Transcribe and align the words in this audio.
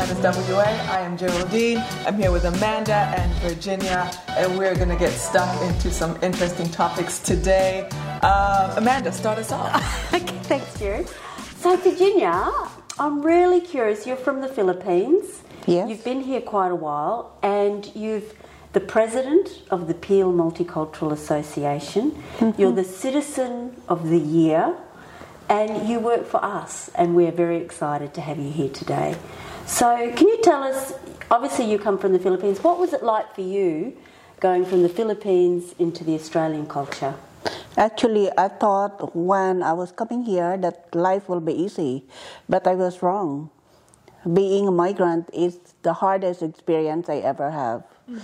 Hepatitis 0.00 0.54
WA. 0.54 0.62
I 0.62 1.00
am 1.00 1.18
Geraldine. 1.18 1.84
I'm 2.06 2.16
here 2.16 2.32
with 2.32 2.44
Amanda 2.46 2.94
and 2.94 3.30
Virginia, 3.42 4.10
and 4.28 4.56
we're 4.56 4.74
going 4.74 4.88
to 4.88 4.96
get 4.96 5.12
stuck 5.12 5.60
into 5.62 5.90
some 5.90 6.18
interesting 6.22 6.70
topics 6.70 7.18
today. 7.18 7.86
Uh, 8.22 8.74
Amanda, 8.78 9.12
start 9.12 9.36
us 9.36 9.52
off. 9.52 10.14
okay, 10.14 10.38
thanks, 10.44 10.78
Jerry. 10.78 11.04
So, 11.56 11.76
Virginia, 11.76 12.50
I'm 12.98 13.20
really 13.20 13.60
curious. 13.60 14.06
You're 14.06 14.16
from 14.16 14.40
the 14.40 14.48
Philippines. 14.48 15.42
Yes. 15.66 15.90
You've 15.90 16.04
been 16.04 16.22
here 16.22 16.40
quite 16.40 16.70
a 16.70 16.76
while, 16.76 17.36
and 17.42 17.94
you've 17.94 18.34
the 18.72 18.80
president 18.80 19.64
of 19.70 19.86
the 19.86 19.94
Peel 19.94 20.32
Multicultural 20.32 21.12
Association. 21.12 22.12
Mm-hmm. 22.38 22.58
You're 22.58 22.72
the 22.72 22.84
Citizen 22.84 23.76
of 23.86 24.08
the 24.08 24.18
Year, 24.18 24.76
and 25.50 25.86
you 25.86 25.98
work 25.98 26.24
for 26.24 26.42
us, 26.42 26.88
and 26.94 27.14
we're 27.14 27.32
very 27.32 27.58
excited 27.58 28.14
to 28.14 28.22
have 28.22 28.38
you 28.38 28.50
here 28.50 28.70
today. 28.70 29.16
So, 29.70 30.12
can 30.16 30.26
you 30.26 30.42
tell 30.42 30.64
us? 30.64 30.92
Obviously, 31.30 31.70
you 31.70 31.78
come 31.78 31.96
from 31.96 32.12
the 32.12 32.18
Philippines. 32.18 32.58
What 32.62 32.78
was 32.78 32.92
it 32.92 33.04
like 33.04 33.34
for 33.36 33.40
you 33.40 33.96
going 34.40 34.66
from 34.66 34.82
the 34.82 34.88
Philippines 34.88 35.76
into 35.78 36.02
the 36.02 36.14
Australian 36.14 36.66
culture? 36.66 37.14
Actually, 37.78 38.28
I 38.36 38.48
thought 38.48 39.14
when 39.14 39.62
I 39.62 39.72
was 39.72 39.92
coming 39.92 40.24
here 40.24 40.58
that 40.58 40.92
life 40.92 41.28
will 41.28 41.40
be 41.40 41.54
easy, 41.54 42.04
but 42.48 42.66
I 42.66 42.74
was 42.74 43.00
wrong. 43.00 43.48
Being 44.34 44.66
a 44.66 44.72
migrant 44.72 45.30
is 45.32 45.60
the 45.82 45.94
hardest 45.94 46.42
experience 46.42 47.08
I 47.08 47.18
ever 47.18 47.50
have. 47.52 47.84
Mm. 48.10 48.20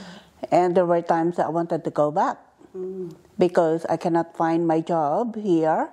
And 0.50 0.76
there 0.76 0.84
were 0.84 1.00
times 1.00 1.38
I 1.38 1.48
wanted 1.48 1.84
to 1.84 1.90
go 1.90 2.10
back 2.10 2.38
mm. 2.76 3.14
because 3.38 3.86
I 3.88 3.96
cannot 3.96 4.36
find 4.36 4.66
my 4.66 4.80
job 4.80 5.36
here 5.36 5.90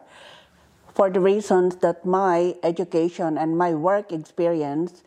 for 0.95 1.10
the 1.12 1.20
reasons 1.20 1.78
that 1.78 2.04
my 2.06 2.56
education 2.64 3.38
and 3.38 3.56
my 3.56 3.73
work 3.73 4.12
experience 4.12 5.04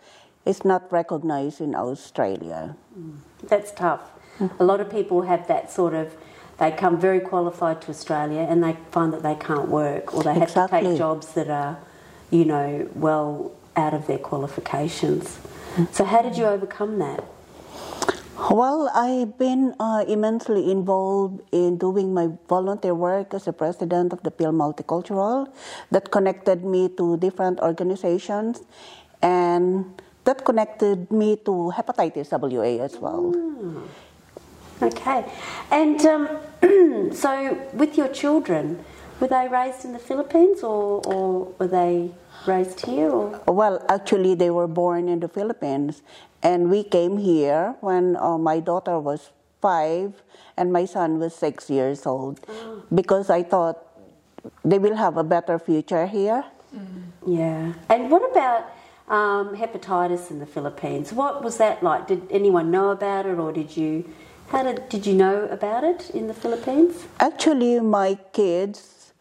is 0.47 0.65
not 0.65 0.91
recognized 0.93 1.61
in 1.61 1.75
Australia. 1.75 2.77
Mm. 2.99 3.17
That's 3.43 3.73
tough. 3.73 4.11
Mm-hmm. 4.39 4.63
A 4.63 4.65
lot 4.65 4.81
of 4.81 4.91
people 4.91 5.23
have 5.23 5.47
that 5.49 5.71
sort 5.71 5.95
of 5.95 6.17
they 6.59 6.71
come 6.71 6.99
very 6.99 7.21
qualified 7.21 7.83
to 7.83 7.91
Australia 7.91 8.41
and 8.41 8.65
they 8.65 8.77
find 8.91 9.13
that 9.13 9.23
they 9.23 9.35
can't 9.35 9.69
work 9.69 10.15
or 10.15 10.23
they 10.23 10.33
have 10.33 10.45
exactly. 10.45 10.81
to 10.81 10.89
take 10.89 10.99
jobs 10.99 11.35
that 11.35 11.51
are, 11.51 11.79
you 12.31 12.45
know, 12.47 12.89
well 12.95 13.53
out 13.77 13.93
of 13.93 14.07
their 14.07 14.19
qualifications. 14.19 15.39
So, 15.93 16.05
how 16.05 16.23
did 16.23 16.39
you 16.39 16.47
overcome 16.47 16.99
that? 17.01 17.23
Well, 18.51 18.91
I've 18.95 19.37
been 19.39 19.75
uh, 19.81 20.05
immensely 20.09 20.71
involved 20.71 21.43
in 21.53 21.77
doing 21.79 22.15
my 22.15 22.29
volunteer 22.49 22.95
work 22.95 23.35
as 23.35 23.47
a 23.47 23.53
president 23.53 24.13
of 24.13 24.23
the 24.23 24.31
Peel 24.31 24.53
Multicultural 24.53 25.53
that 25.91 26.11
connected 26.11 26.65
me 26.65 26.89
to 26.97 27.17
different 27.19 27.61
organizations 27.61 28.63
and 29.21 30.01
that 30.27 30.45
connected 30.45 31.11
me 31.11 31.37
to 31.47 31.73
hepatitis 31.75 32.31
WA 32.31 32.85
as 32.85 32.99
well. 32.99 33.33
Mm. 33.33 33.89
Okay. 34.83 35.25
And 35.71 35.99
um, 36.05 36.29
so, 37.15 37.57
with 37.73 37.97
your 37.97 38.09
children, 38.09 38.85
were 39.21 39.29
they 39.29 39.49
raised 39.49 39.87
in 39.87 39.93
the 39.93 39.99
Philippines 39.99 40.63
or, 40.63 41.01
or 41.07 41.55
were 41.59 41.67
they 41.69 42.11
raised 42.47 42.85
here? 42.85 43.09
Or? 43.09 43.41
Well, 43.47 43.83
actually, 43.89 44.35
they 44.35 44.51
were 44.51 44.67
born 44.67 45.09
in 45.09 45.21
the 45.21 45.29
Philippines, 45.29 46.03
and 46.43 46.69
we 46.69 46.85
came 46.85 47.17
here 47.17 47.75
when 47.81 48.17
uh, 48.17 48.37
my 48.37 48.61
daughter 48.61 49.01
was 49.01 49.31
five 49.63 50.23
and 50.59 50.73
my 50.73 50.85
son 50.85 51.19
was 51.19 51.35
six 51.35 51.71
years 51.71 52.05
old 52.05 52.41
oh. 52.49 52.83
because 52.95 53.31
I 53.31 53.43
thought 53.43 53.81
they 54.63 54.79
will 54.79 54.97
have 54.97 55.17
a 55.17 55.25
better 55.25 55.59
future 55.59 56.07
here. 56.07 56.45
Mm. 56.77 57.03
Yeah. 57.27 57.73
And 57.89 58.11
what 58.11 58.31
about 58.31 58.76
um, 59.09 59.57
hepatitis 59.57 60.31
in 60.31 60.39
the 60.39 60.47
Philippines? 60.47 61.13
What 61.13 61.43
was 61.43 61.59
that 61.59 61.83
like? 61.83 62.07
Did 62.07 62.27
anyone 62.31 62.71
know 62.71 62.91
about 62.91 63.27
it, 63.27 63.39
or 63.39 63.53
did 63.53 63.77
you? 63.77 64.05
How 64.49 64.63
did 64.63 64.89
did 64.89 65.07
you 65.07 65.15
know 65.15 65.47
about 65.51 65.85
it 65.85 66.11
in 66.11 66.29
the 66.29 66.35
Philippines? 66.35 67.07
Actually, 67.21 67.81
my 67.81 68.19
kids, 68.33 69.13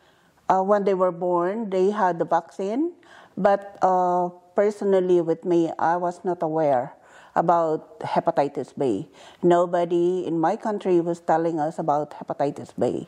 uh, 0.50 0.62
when 0.62 0.85
they 0.85 0.94
were 0.94 1.12
born, 1.12 1.69
they 1.69 1.91
had 1.91 2.19
the 2.19 2.25
vaccine, 2.25 2.94
but 3.38 3.78
uh, 3.81 4.29
personally, 4.56 5.22
with 5.22 5.46
me, 5.46 5.72
I 5.79 5.97
was 5.97 6.23
not 6.23 6.41
aware 6.41 6.94
about 7.35 8.00
hepatitis 8.00 8.72
B. 8.78 9.09
Nobody 9.44 10.25
in 10.25 10.40
my 10.40 10.56
country 10.56 11.02
was 11.02 11.19
telling 11.19 11.59
us 11.59 11.78
about 11.78 12.12
hepatitis 12.12 12.72
B. 12.79 13.07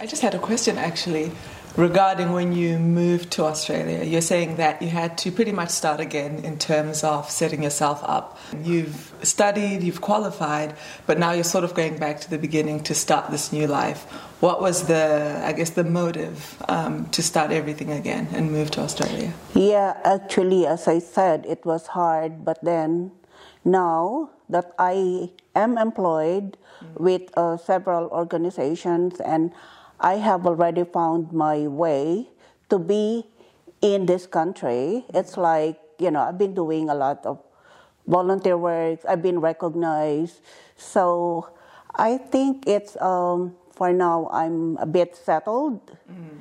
I 0.00 0.06
just 0.06 0.22
had 0.22 0.32
a 0.32 0.38
question 0.38 0.78
actually 0.78 1.32
regarding 1.76 2.30
when 2.30 2.52
you 2.52 2.78
moved 2.78 3.32
to 3.32 3.42
Australia. 3.42 4.04
You're 4.04 4.20
saying 4.20 4.54
that 4.56 4.80
you 4.80 4.88
had 4.88 5.18
to 5.18 5.32
pretty 5.32 5.50
much 5.50 5.70
start 5.70 5.98
again 5.98 6.44
in 6.44 6.56
terms 6.56 7.02
of 7.02 7.28
setting 7.28 7.64
yourself 7.64 8.00
up. 8.04 8.38
You've 8.62 9.12
studied, 9.22 9.82
you've 9.82 10.00
qualified, 10.00 10.76
but 11.06 11.18
now 11.18 11.32
you're 11.32 11.42
sort 11.42 11.64
of 11.64 11.74
going 11.74 11.98
back 11.98 12.20
to 12.20 12.30
the 12.30 12.38
beginning 12.38 12.84
to 12.84 12.94
start 12.94 13.32
this 13.32 13.52
new 13.52 13.66
life. 13.66 14.04
What 14.38 14.60
was 14.60 14.86
the, 14.86 15.42
I 15.44 15.52
guess, 15.52 15.70
the 15.70 15.82
motive 15.82 16.62
um, 16.68 17.06
to 17.10 17.20
start 17.20 17.50
everything 17.50 17.90
again 17.90 18.28
and 18.32 18.52
move 18.52 18.70
to 18.72 18.80
Australia? 18.80 19.32
Yeah, 19.54 19.96
actually, 20.04 20.64
as 20.64 20.86
I 20.86 21.00
said, 21.00 21.44
it 21.44 21.66
was 21.66 21.88
hard, 21.88 22.44
but 22.44 22.62
then 22.62 23.10
now 23.64 24.30
that 24.48 24.74
I 24.78 25.30
am 25.56 25.76
employed 25.76 26.56
mm-hmm. 26.82 27.02
with 27.02 27.22
uh, 27.36 27.56
several 27.56 28.06
organizations 28.10 29.18
and 29.20 29.52
I 30.00 30.14
have 30.14 30.46
already 30.46 30.84
found 30.84 31.32
my 31.32 31.66
way 31.66 32.28
to 32.70 32.78
be 32.78 33.26
in 33.80 34.06
this 34.06 34.26
country. 34.26 35.04
It's 35.14 35.36
like, 35.36 35.78
you 35.98 36.10
know, 36.10 36.20
I've 36.20 36.38
been 36.38 36.54
doing 36.54 36.88
a 36.88 36.94
lot 36.94 37.24
of 37.26 37.42
volunteer 38.06 38.56
work, 38.56 39.00
I've 39.08 39.22
been 39.22 39.40
recognized. 39.40 40.40
So 40.76 41.50
I 41.94 42.18
think 42.18 42.66
it's, 42.66 42.96
um, 43.02 43.54
for 43.72 43.92
now, 43.92 44.28
I'm 44.32 44.76
a 44.78 44.86
bit 44.86 45.14
settled. 45.14 45.96
Mm. 46.10 46.38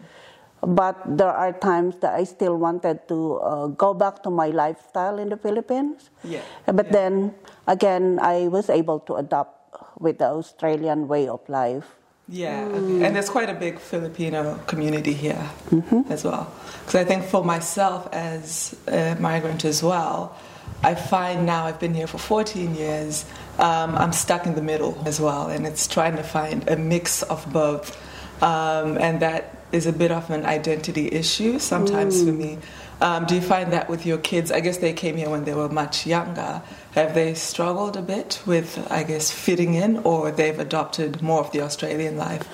But 0.61 0.97
there 1.05 1.29
are 1.29 1.53
times 1.53 1.97
that 2.01 2.15
I 2.15 2.23
still 2.23 2.57
wanted 2.57 3.07
to 3.09 3.35
uh, 3.37 3.67
go 3.67 3.93
back 3.93 4.23
to 4.23 4.29
my 4.29 4.47
lifestyle 4.47 5.19
in 5.19 5.29
the 5.29 5.37
Philippines. 5.37 6.09
Yeah. 6.23 6.41
But 6.65 6.87
yeah. 6.87 6.91
then 6.91 7.35
again, 7.67 8.17
I 8.21 8.47
was 8.47 8.69
able 8.69 8.99
to 9.01 9.15
adapt 9.15 9.53
with 9.99 10.17
the 10.17 10.25
Australian 10.25 11.07
way 11.07 11.27
of 11.27 11.47
life. 11.47 11.96
Yeah, 12.29 12.65
okay. 12.65 13.05
and 13.05 13.15
there's 13.15 13.29
quite 13.29 13.49
a 13.49 13.53
big 13.53 13.79
Filipino 13.79 14.55
community 14.67 15.13
here 15.13 15.49
mm-hmm. 15.69 16.11
as 16.11 16.25
well. 16.25 16.53
Because 16.79 16.95
I 16.95 17.05
think 17.05 17.23
for 17.23 17.43
myself 17.43 18.09
as 18.11 18.75
a 18.87 19.15
migrant 19.19 19.63
as 19.63 19.81
well, 19.81 20.37
I 20.83 20.95
find 20.95 21.45
now 21.45 21.65
I've 21.65 21.79
been 21.79 21.93
here 21.93 22.07
for 22.07 22.17
14 22.17 22.75
years, 22.75 23.25
um, 23.59 23.95
I'm 23.95 24.11
stuck 24.11 24.45
in 24.45 24.55
the 24.55 24.61
middle 24.61 25.01
as 25.05 25.21
well, 25.21 25.47
and 25.47 25.65
it's 25.65 25.87
trying 25.87 26.17
to 26.17 26.23
find 26.23 26.67
a 26.67 26.75
mix 26.75 27.23
of 27.23 27.51
both. 27.51 27.97
Um, 28.43 28.97
and 28.97 29.21
that 29.21 29.57
is 29.71 29.85
a 29.85 29.93
bit 29.93 30.11
of 30.11 30.29
an 30.29 30.45
identity 30.45 31.07
issue 31.11 31.59
sometimes 31.59 32.21
mm. 32.21 32.25
for 32.25 32.33
me. 32.33 32.57
Um, 32.99 33.25
do 33.25 33.35
you 33.35 33.41
find 33.41 33.71
that 33.73 33.89
with 33.89 34.05
your 34.05 34.17
kids? 34.17 34.51
I 34.51 34.59
guess 34.59 34.77
they 34.77 34.93
came 34.93 35.17
here 35.17 35.29
when 35.29 35.43
they 35.43 35.53
were 35.53 35.69
much 35.69 36.07
younger. 36.07 36.63
Have 36.95 37.13
they 37.13 37.35
struggled 37.35 37.95
a 37.95 38.01
bit 38.01 38.41
with, 38.45 38.85
I 38.89 39.03
guess, 39.03 39.29
fitting 39.29 39.75
in, 39.75 39.97
or 39.99 40.31
they've 40.31 40.57
adopted 40.57 41.21
more 41.21 41.41
of 41.41 41.51
the 41.51 41.61
Australian 41.61 42.17
life? 42.17 42.47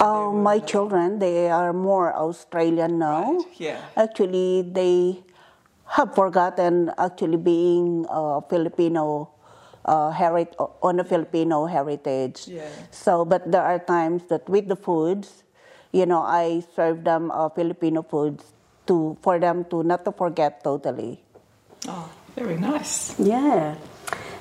Uh, 0.00 0.30
my 0.30 0.60
children, 0.60 1.18
they 1.18 1.50
are 1.50 1.72
more 1.72 2.14
Australian 2.14 2.98
now. 3.00 3.32
Right. 3.32 3.46
Yeah. 3.58 3.80
Actually, 3.96 4.62
they 4.62 5.24
have 5.86 6.14
forgotten 6.14 6.92
actually 6.96 7.36
being 7.36 8.06
a 8.08 8.40
Filipino 8.48 9.30
uh, 9.84 10.12
herit- 10.12 10.54
on 10.82 11.00
a 11.00 11.04
Filipino 11.04 11.66
heritage. 11.66 12.46
Yeah. 12.46 12.68
So, 12.92 13.24
but 13.24 13.50
there 13.50 13.62
are 13.62 13.80
times 13.80 14.22
that 14.28 14.48
with 14.48 14.68
the 14.68 14.76
foods, 14.76 15.42
you 15.90 16.06
know, 16.06 16.22
I 16.22 16.62
serve 16.76 17.02
them 17.02 17.32
uh, 17.32 17.48
Filipino 17.48 18.02
foods 18.02 18.44
to 18.90 19.16
for 19.22 19.38
them 19.38 19.64
to 19.70 19.82
not 19.82 20.04
to 20.04 20.12
forget 20.12 20.64
totally. 20.64 21.20
Oh, 21.86 22.10
very 22.36 22.58
nice. 22.58 23.14
Yeah. 23.18 23.76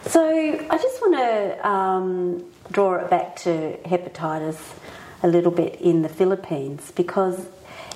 So 0.06 0.22
I 0.24 0.78
just 0.78 1.02
want 1.02 1.16
to 1.24 1.68
um, 1.68 2.46
draw 2.72 2.96
it 2.96 3.10
back 3.10 3.36
to 3.44 3.78
hepatitis 3.86 4.60
a 5.22 5.28
little 5.28 5.52
bit 5.52 5.80
in 5.80 6.02
the 6.02 6.10
Philippines 6.10 6.92
because 6.96 7.48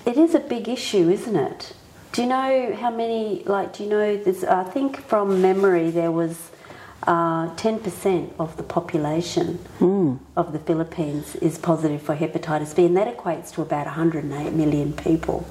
it 0.06 0.18
is 0.18 0.36
a 0.36 0.40
big 0.40 0.70
issue, 0.70 1.10
isn't 1.10 1.36
it? 1.36 1.74
Do 2.12 2.22
you 2.22 2.28
know 2.28 2.76
how 2.80 2.92
many? 2.92 3.44
Like, 3.46 3.74
do 3.74 3.84
you 3.84 3.90
know? 3.90 4.18
There's, 4.18 4.44
I 4.44 4.64
think 4.64 5.02
from 5.08 5.42
memory 5.42 5.90
there 5.90 6.12
was 6.12 6.52
uh, 7.08 7.50
10% 7.56 8.32
of 8.38 8.56
the 8.58 8.64
population 8.64 9.58
mm. 9.80 10.20
of 10.38 10.54
the 10.54 10.60
Philippines 10.60 11.36
is 11.38 11.58
positive 11.58 12.02
for 12.02 12.16
hepatitis 12.16 12.76
B, 12.76 12.86
and 12.86 12.96
that 12.98 13.18
equates 13.18 13.52
to 13.54 13.62
about 13.62 13.88
108 13.88 14.54
million 14.54 14.94
people. 14.94 15.46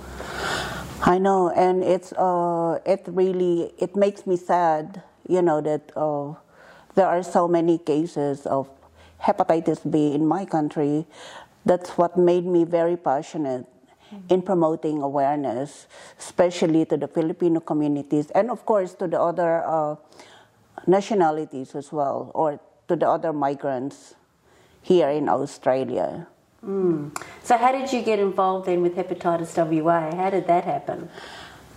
I 1.05 1.19
know, 1.19 1.51
and 1.51 1.83
it's 1.83 2.13
uh, 2.13 2.79
it 2.87 3.03
really 3.09 3.75
it 3.77 3.97
makes 3.97 4.25
me 4.25 4.37
sad, 4.37 5.03
you 5.29 5.43
know, 5.43 5.61
that 5.61 5.91
uh, 5.97 6.35
there 6.95 7.07
are 7.07 7.25
so 7.25 7.49
many 7.49 7.79
cases 7.79 8.47
of 8.47 8.71
hepatitis 9.21 9.83
B 9.83 10.15
in 10.15 10.25
my 10.25 10.45
country. 10.45 11.07
That's 11.67 11.99
what 11.99 12.17
made 12.17 12.47
me 12.47 12.63
very 12.63 12.97
passionate 12.97 13.67
in 14.29 14.43
promoting 14.43 15.03
awareness, 15.03 15.89
especially 16.21 16.85
to 16.87 16.97
the 16.97 17.09
Filipino 17.09 17.59
communities, 17.59 18.31
and 18.31 18.49
of 18.49 18.65
course 18.65 18.95
to 19.03 19.09
the 19.09 19.21
other 19.21 19.65
uh, 19.67 19.97
nationalities 20.87 21.75
as 21.75 21.91
well, 21.91 22.31
or 22.33 22.61
to 22.87 22.95
the 22.95 23.09
other 23.09 23.33
migrants 23.33 24.15
here 24.83 25.09
in 25.09 25.29
Australia. 25.29 26.29
Mm. 26.65 27.11
So, 27.43 27.57
how 27.57 27.73
did 27.73 27.93
you 27.93 28.03
get 28.03 28.19
involved 28.19 28.67
then 28.67 28.83
with 28.83 28.95
Hepatitis 28.95 29.59
WA? 29.59 30.15
How 30.15 30.31
did 30.31 30.47
that 30.47 30.65
happen? 30.65 31.11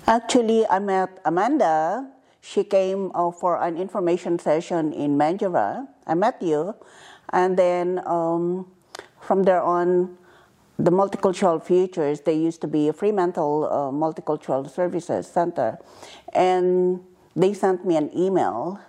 Actually, 0.06 0.68
I 0.70 0.78
met 0.78 1.20
Amanda. 1.26 2.08
She 2.42 2.64
came 2.64 3.12
uh, 3.16 3.32
for 3.32 3.62
an 3.62 3.78
information 3.78 4.38
session 4.38 4.94
in 4.94 5.18
Mandurah. 5.18 5.88
I 6.06 6.14
met 6.14 6.40
you, 6.40 6.76
and 7.34 7.58
then 7.58 8.00
um, 8.06 8.70
from 9.22 9.42
there 9.44 9.62
on, 9.62 10.18
the 10.78 10.92
Multicultural 10.92 11.64
Futures, 11.64 12.22
they 12.22 12.36
used 12.36 12.60
to 12.62 12.68
be 12.68 12.90
a 12.90 12.94
Fremantle 12.94 13.66
uh, 13.66 13.92
Multicultural 13.96 14.70
Services 14.70 15.26
Center, 15.26 15.80
and 16.34 17.00
they 17.36 17.54
sent 17.54 17.86
me 17.86 17.96
an 17.96 18.12
email 18.16 18.80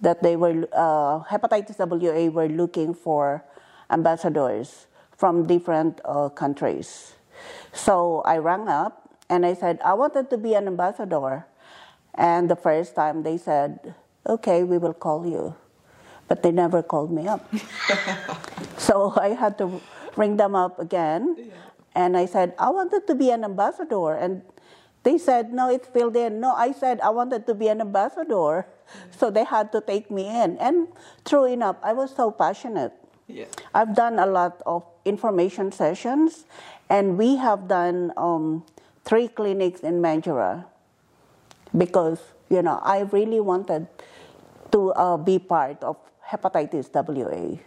that 0.00 0.22
they 0.22 0.36
were 0.36 0.68
uh, 0.72 1.22
hepatitis 1.24 1.78
WA 1.78 2.30
were 2.30 2.48
looking 2.48 2.92
for 2.92 3.44
ambassadors 3.90 4.86
from 5.18 5.46
different 5.46 6.00
uh, 6.06 6.30
countries. 6.30 7.12
So 7.72 8.22
I 8.24 8.38
rang 8.38 8.68
up 8.68 9.18
and 9.28 9.44
I 9.44 9.52
said 9.52 9.78
I 9.84 9.92
wanted 9.92 10.30
to 10.30 10.38
be 10.38 10.54
an 10.54 10.66
ambassador, 10.66 11.44
and 12.14 12.48
the 12.48 12.56
first 12.56 12.94
time 12.94 13.22
they 13.22 13.36
said, 13.36 13.94
"Okay, 14.24 14.64
we 14.64 14.78
will 14.78 14.94
call 14.94 15.26
you," 15.26 15.54
but 16.26 16.42
they 16.42 16.50
never 16.50 16.82
called 16.82 17.12
me 17.12 17.28
up. 17.28 17.44
so 18.78 19.12
I 19.20 19.36
had 19.36 19.58
to 19.58 19.82
ring 20.16 20.38
them 20.38 20.56
up 20.56 20.78
again, 20.78 21.36
yeah. 21.36 21.52
and 21.94 22.16
I 22.16 22.24
said 22.24 22.54
I 22.56 22.70
wanted 22.70 23.06
to 23.06 23.14
be 23.14 23.28
an 23.28 23.44
ambassador, 23.44 24.16
and 24.16 24.40
they 25.02 25.16
said, 25.16 25.52
no, 25.52 25.70
it's 25.70 25.88
filled 25.88 26.16
in. 26.16 26.40
No, 26.40 26.52
I 26.52 26.72
said 26.72 27.00
I 27.00 27.10
wanted 27.10 27.46
to 27.46 27.54
be 27.54 27.68
an 27.68 27.80
ambassador. 27.80 28.66
So 29.16 29.30
they 29.30 29.44
had 29.44 29.72
to 29.72 29.80
take 29.80 30.10
me 30.10 30.28
in. 30.28 30.58
And 30.58 30.88
true 31.24 31.44
enough, 31.44 31.76
I 31.82 31.92
was 31.92 32.14
so 32.14 32.30
passionate. 32.30 32.92
Yeah. 33.26 33.46
I've 33.74 33.94
done 33.94 34.18
a 34.18 34.26
lot 34.26 34.62
of 34.66 34.84
information 35.08 35.72
sessions, 35.72 36.44
and 36.88 37.16
we 37.18 37.36
have 37.36 37.68
done 37.68 38.12
um, 38.16 38.64
three 39.04 39.28
clinics 39.28 39.80
in 39.80 40.00
Mandurah 40.02 40.64
because, 41.76 42.20
you 42.48 42.62
know, 42.62 42.78
I 42.82 43.00
really 43.00 43.40
wanted 43.40 43.88
to 44.72 44.92
uh, 44.92 45.16
be 45.16 45.38
part 45.38 45.82
of 45.82 45.96
hepatitis 46.30 46.92
WA. 46.92 47.58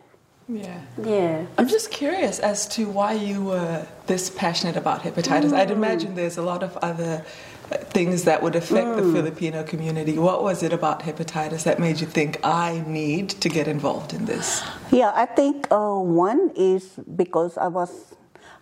Yeah. 0.47 0.81
Yeah. 1.01 1.45
I'm 1.57 1.67
just 1.67 1.91
curious 1.91 2.39
as 2.39 2.67
to 2.75 2.89
why 2.89 3.13
you 3.13 3.43
were 3.43 3.87
this 4.07 4.29
passionate 4.29 4.75
about 4.75 5.01
hepatitis. 5.01 5.51
Mm. 5.51 5.57
I'd 5.57 5.71
imagine 5.71 6.15
there's 6.15 6.37
a 6.37 6.41
lot 6.41 6.61
of 6.61 6.75
other 6.77 7.25
things 7.71 8.23
that 8.23 8.41
would 8.41 8.55
affect 8.55 8.87
mm. 8.87 8.95
the 8.97 9.13
Filipino 9.13 9.63
community. 9.63 10.17
What 10.17 10.43
was 10.43 10.63
it 10.63 10.73
about 10.73 11.01
hepatitis 11.01 11.63
that 11.63 11.79
made 11.79 11.99
you 12.01 12.07
think 12.07 12.39
I 12.43 12.83
need 12.87 13.29
to 13.29 13.49
get 13.49 13.67
involved 13.67 14.13
in 14.13 14.25
this? 14.25 14.63
Yeah, 14.91 15.11
I 15.15 15.25
think 15.25 15.67
uh, 15.71 15.95
one 15.95 16.51
is 16.55 16.99
because 17.15 17.57
I 17.57 17.67
was, 17.67 18.15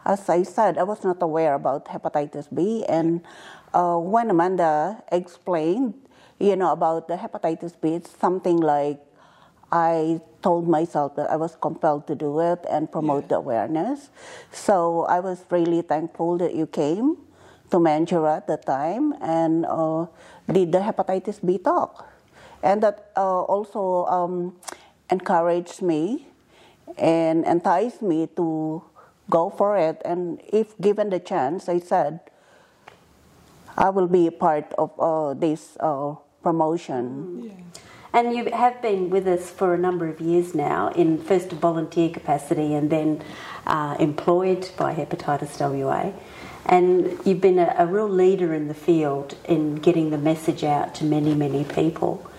as 0.05 0.29
I 0.29 0.43
said, 0.43 0.77
I 0.77 0.83
was 0.83 1.03
not 1.03 1.21
aware 1.21 1.53
about 1.55 1.85
hepatitis 1.85 2.53
B, 2.53 2.85
and 2.87 3.21
uh, 3.73 3.97
when 3.97 4.29
Amanda 4.29 5.03
explained, 5.11 5.93
you 6.39 6.55
know, 6.55 6.71
about 6.71 7.07
the 7.07 7.15
hepatitis 7.15 7.73
B, 7.79 7.95
it's 7.95 8.11
something 8.11 8.57
like 8.57 8.99
I 9.71 10.21
told 10.41 10.67
myself 10.67 11.15
that 11.15 11.29
I 11.29 11.35
was 11.35 11.55
compelled 11.55 12.07
to 12.07 12.15
do 12.15 12.39
it 12.39 12.65
and 12.69 12.91
promote 12.91 13.23
yeah. 13.23 13.27
the 13.27 13.35
awareness. 13.35 14.09
So 14.51 15.05
I 15.05 15.19
was 15.19 15.45
really 15.49 15.81
thankful 15.81 16.37
that 16.37 16.55
you 16.55 16.65
came 16.65 17.17
to 17.71 17.77
Mandurah 17.77 18.37
at 18.37 18.47
the 18.47 18.57
time 18.57 19.13
and 19.21 19.65
uh, 19.65 20.05
did 20.51 20.71
the 20.71 20.79
hepatitis 20.79 21.43
B 21.45 21.57
talk. 21.57 22.07
And 22.61 22.83
that 22.83 23.11
uh, 23.15 23.41
also 23.43 24.05
um, 24.05 24.55
encouraged 25.09 25.81
me 25.81 26.27
and 26.97 27.45
enticed 27.45 28.01
me 28.01 28.27
to 28.35 28.83
go 29.29 29.49
for 29.49 29.77
it. 29.77 30.01
And 30.03 30.41
if 30.51 30.77
given 30.79 31.09
the 31.09 31.19
chance, 31.19 31.69
I 31.69 31.79
said, 31.79 32.19
I 33.77 33.89
will 33.89 34.07
be 34.07 34.27
a 34.27 34.31
part 34.31 34.73
of 34.77 34.91
uh, 34.99 35.33
this 35.33 35.77
uh, 35.79 36.15
promotion. 36.43 37.43
Yeah. 37.45 37.81
And 38.11 38.33
you 38.33 38.45
have 38.51 38.81
been 38.81 39.11
with 39.11 39.27
us 39.27 39.51
for 39.51 39.75
a 39.75 39.77
number 39.77 40.07
of 40.07 40.19
years 40.19 40.55
now, 40.55 40.89
in 40.89 41.19
first 41.19 41.51
volunteer 41.51 42.09
capacity 42.09 42.73
and 42.73 42.89
then 42.89 43.23
uh, 43.67 43.95
employed 43.99 44.69
by 44.77 44.95
Hepatitis 44.95 45.59
WA. 45.61 46.11
And 46.69 47.17
you've 47.25 47.41
been 47.41 47.57
a, 47.57 47.73
a, 47.79 47.87
real 47.87 48.07
leader 48.07 48.53
in 48.53 48.67
the 48.67 48.75
field 48.75 49.35
in 49.45 49.77
getting 49.77 50.11
the 50.11 50.19
message 50.19 50.63
out 50.63 50.93
to 50.95 51.03
many, 51.03 51.33
many 51.33 51.63
people. 51.63 52.29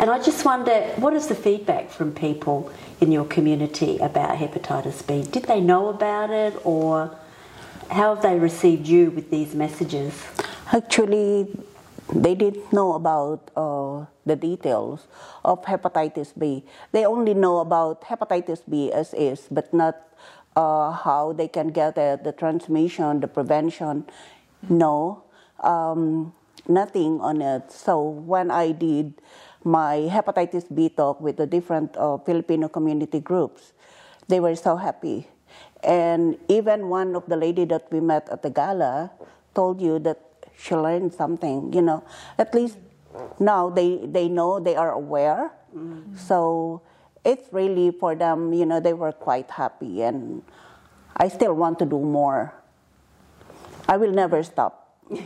And 0.00 0.10
I 0.10 0.20
just 0.20 0.44
wonder, 0.44 0.74
what 0.96 1.14
is 1.14 1.28
the 1.28 1.36
feedback 1.36 1.90
from 1.90 2.12
people 2.12 2.72
in 3.00 3.12
your 3.12 3.24
community 3.24 3.98
about 3.98 4.38
hepatitis 4.38 5.06
B? 5.06 5.22
Did 5.22 5.44
they 5.44 5.60
know 5.60 5.88
about 5.88 6.30
it, 6.30 6.54
or 6.66 7.16
how 7.88 8.14
have 8.16 8.24
they 8.24 8.40
received 8.40 8.88
you 8.88 9.12
with 9.12 9.30
these 9.30 9.54
messages? 9.54 10.20
Actually, 10.72 11.46
they 12.12 12.34
didn't 12.34 12.72
know 12.72 12.94
about 12.94 13.52
uh, 13.56 14.04
the 14.26 14.34
details 14.34 15.06
of 15.44 15.64
hepatitis 15.64 16.32
B. 16.36 16.64
They 16.90 17.06
only 17.06 17.34
know 17.34 17.58
about 17.58 18.02
hepatitis 18.02 18.62
B 18.68 18.90
as 18.92 19.14
is, 19.14 19.46
but 19.48 19.72
not 19.72 19.96
uh, 20.56 20.90
how 20.90 21.32
they 21.32 21.46
can 21.46 21.68
get 21.68 21.94
the 21.94 22.34
transmission, 22.36 23.20
the 23.20 23.28
prevention. 23.28 24.04
No, 24.68 25.22
um, 25.60 26.32
nothing 26.66 27.20
on 27.20 27.42
it. 27.42 27.70
So 27.70 28.00
when 28.02 28.50
I 28.50 28.72
did 28.72 29.20
my 29.62 30.08
hepatitis 30.10 30.74
B 30.74 30.88
talk 30.88 31.20
with 31.20 31.36
the 31.36 31.46
different 31.46 31.96
uh, 31.96 32.16
Filipino 32.18 32.68
community 32.68 33.20
groups, 33.20 33.74
they 34.28 34.40
were 34.40 34.56
so 34.56 34.76
happy. 34.76 35.28
And 35.84 36.38
even 36.48 36.88
one 36.88 37.14
of 37.14 37.26
the 37.26 37.36
lady 37.36 37.64
that 37.66 37.86
we 37.92 38.00
met 38.00 38.28
at 38.30 38.42
the 38.42 38.50
gala 38.50 39.12
told 39.54 39.80
you 39.80 39.98
that 40.00 40.20
she 40.56 40.74
learned 40.74 41.12
something, 41.12 41.72
you 41.72 41.82
know. 41.82 42.02
At 42.38 42.54
least 42.54 42.78
now 43.38 43.68
they, 43.70 44.00
they 44.06 44.28
know, 44.28 44.58
they 44.58 44.74
are 44.74 44.92
aware. 44.92 45.52
Mm-hmm. 45.76 46.16
So 46.16 46.82
it's 47.26 47.52
really 47.52 47.90
for 47.90 48.14
them, 48.14 48.52
you 48.52 48.64
know, 48.64 48.78
they 48.78 48.92
were 48.92 49.12
quite 49.12 49.50
happy. 49.50 50.02
And 50.02 50.42
I 51.16 51.28
still 51.28 51.54
want 51.54 51.80
to 51.80 51.84
do 51.84 51.98
more. 51.98 52.54
I 53.88 53.96
will 53.96 54.12
never 54.12 54.42
stop. 54.42 54.96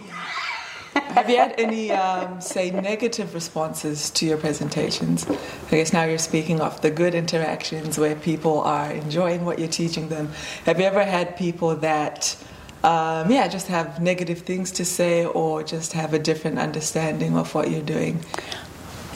Have 0.94 1.28
you 1.28 1.36
had 1.36 1.54
any, 1.58 1.92
um, 1.92 2.40
say, 2.40 2.70
negative 2.70 3.34
responses 3.34 4.10
to 4.10 4.26
your 4.26 4.38
presentations? 4.38 5.28
I 5.28 5.70
guess 5.70 5.92
now 5.92 6.04
you're 6.04 6.18
speaking 6.18 6.60
of 6.60 6.80
the 6.80 6.90
good 6.90 7.14
interactions 7.14 7.98
where 7.98 8.16
people 8.16 8.60
are 8.60 8.90
enjoying 8.90 9.44
what 9.44 9.58
you're 9.58 9.68
teaching 9.68 10.08
them. 10.08 10.30
Have 10.66 10.78
you 10.78 10.86
ever 10.86 11.04
had 11.04 11.36
people 11.36 11.76
that 11.76 12.36
um, 12.82 13.30
yeah, 13.30 13.46
just 13.46 13.66
have 13.66 14.00
negative 14.00 14.38
things 14.40 14.70
to 14.72 14.86
say 14.86 15.26
or 15.26 15.62
just 15.62 15.92
have 15.92 16.14
a 16.14 16.18
different 16.18 16.58
understanding 16.58 17.36
of 17.36 17.54
what 17.54 17.70
you're 17.70 17.82
doing. 17.82 18.24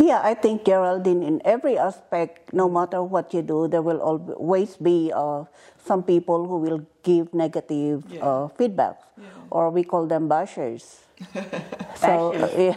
Yeah, 0.05 0.21
I 0.21 0.35
think 0.35 0.69
Geraldine, 0.69 1.23
in 1.23 1.41
every 1.49 1.79
aspect, 1.81 2.53
no 2.53 2.69
matter 2.69 3.03
what 3.03 3.33
you 3.33 3.41
do, 3.41 3.69
there 3.69 3.81
will 3.81 4.05
always 4.05 4.77
be 4.77 5.09
uh, 5.17 5.49
some 5.81 6.03
people 6.03 6.45
who 6.45 6.59
will 6.61 6.85
give 7.03 7.33
negative 7.33 8.05
yeah. 8.13 8.21
uh, 8.21 8.49
feedback, 8.53 9.01
yeah. 9.17 9.25
or 9.49 9.71
we 9.71 9.83
call 9.83 10.05
them 10.05 10.29
bashers. 10.29 11.01
so 11.97 12.37
uh, 12.37 12.53
yeah, 12.53 12.77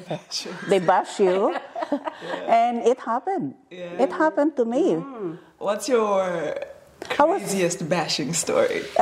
they 0.71 0.79
bash 0.79 1.19
you, 1.19 1.51
and 2.47 2.79
it 2.87 2.97
happened. 2.99 3.55
It 3.71 4.11
happened 4.13 4.55
to 4.55 4.63
me. 4.63 4.95
Mm. 4.95 5.37
What's 5.57 5.89
your 5.89 6.55
craziest 7.09 7.81
was, 7.81 7.89
bashing 7.89 8.31
story? 8.31 8.87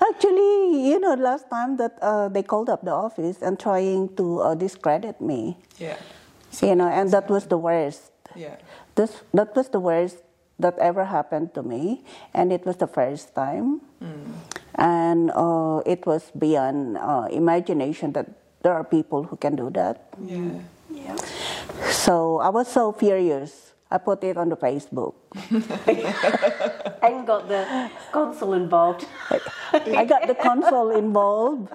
Actually, 0.00 0.88
you 0.88 0.98
know, 1.00 1.12
last 1.20 1.50
time 1.50 1.76
that 1.76 1.98
uh, 2.00 2.28
they 2.28 2.42
called 2.42 2.70
up 2.70 2.80
the 2.80 2.92
office 2.92 3.42
and 3.42 3.60
trying 3.60 4.08
to 4.16 4.40
uh, 4.40 4.54
discredit 4.54 5.20
me. 5.20 5.58
Yeah. 5.76 5.96
So 6.54 6.70
you 6.70 6.78
know, 6.78 6.86
and 6.86 7.10
that 7.10 7.28
was 7.28 7.50
the 7.50 7.58
worst. 7.58 8.14
Yeah. 8.38 8.54
This 8.94 9.10
that 9.34 9.58
was 9.58 9.68
the 9.74 9.82
worst 9.82 10.22
that 10.62 10.78
ever 10.78 11.04
happened 11.04 11.50
to 11.58 11.66
me, 11.66 12.06
and 12.30 12.54
it 12.54 12.62
was 12.62 12.78
the 12.78 12.86
first 12.86 13.34
time, 13.34 13.82
mm. 13.98 14.22
and 14.78 15.34
uh, 15.34 15.82
it 15.82 16.06
was 16.06 16.30
beyond 16.30 16.94
uh, 16.96 17.26
imagination 17.26 18.14
that 18.14 18.30
there 18.62 18.72
are 18.72 18.86
people 18.86 19.26
who 19.26 19.34
can 19.34 19.58
do 19.58 19.66
that. 19.74 20.14
Yeah. 20.22 20.62
Yeah. 20.94 21.18
So 21.90 22.38
I 22.38 22.54
was 22.54 22.70
so 22.70 22.94
furious. 22.94 23.74
I 23.90 23.98
put 23.98 24.22
it 24.22 24.38
on 24.38 24.48
the 24.48 24.56
Facebook. 24.56 25.14
and 27.02 27.26
got 27.26 27.50
the 27.50 27.90
consul 28.14 28.54
involved. 28.54 29.06
I 29.74 30.04
got 30.06 30.26
the 30.26 30.34
consul 30.34 30.90
involved 30.90 31.74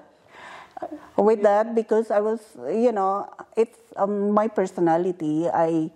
with 1.16 1.42
that 1.42 1.74
because 1.74 2.10
I 2.10 2.20
was, 2.20 2.40
you 2.68 2.92
know, 2.92 3.28
it's 3.56 3.78
um, 3.96 4.30
my 4.30 4.48
personality. 4.48 5.48
I, 5.48 5.90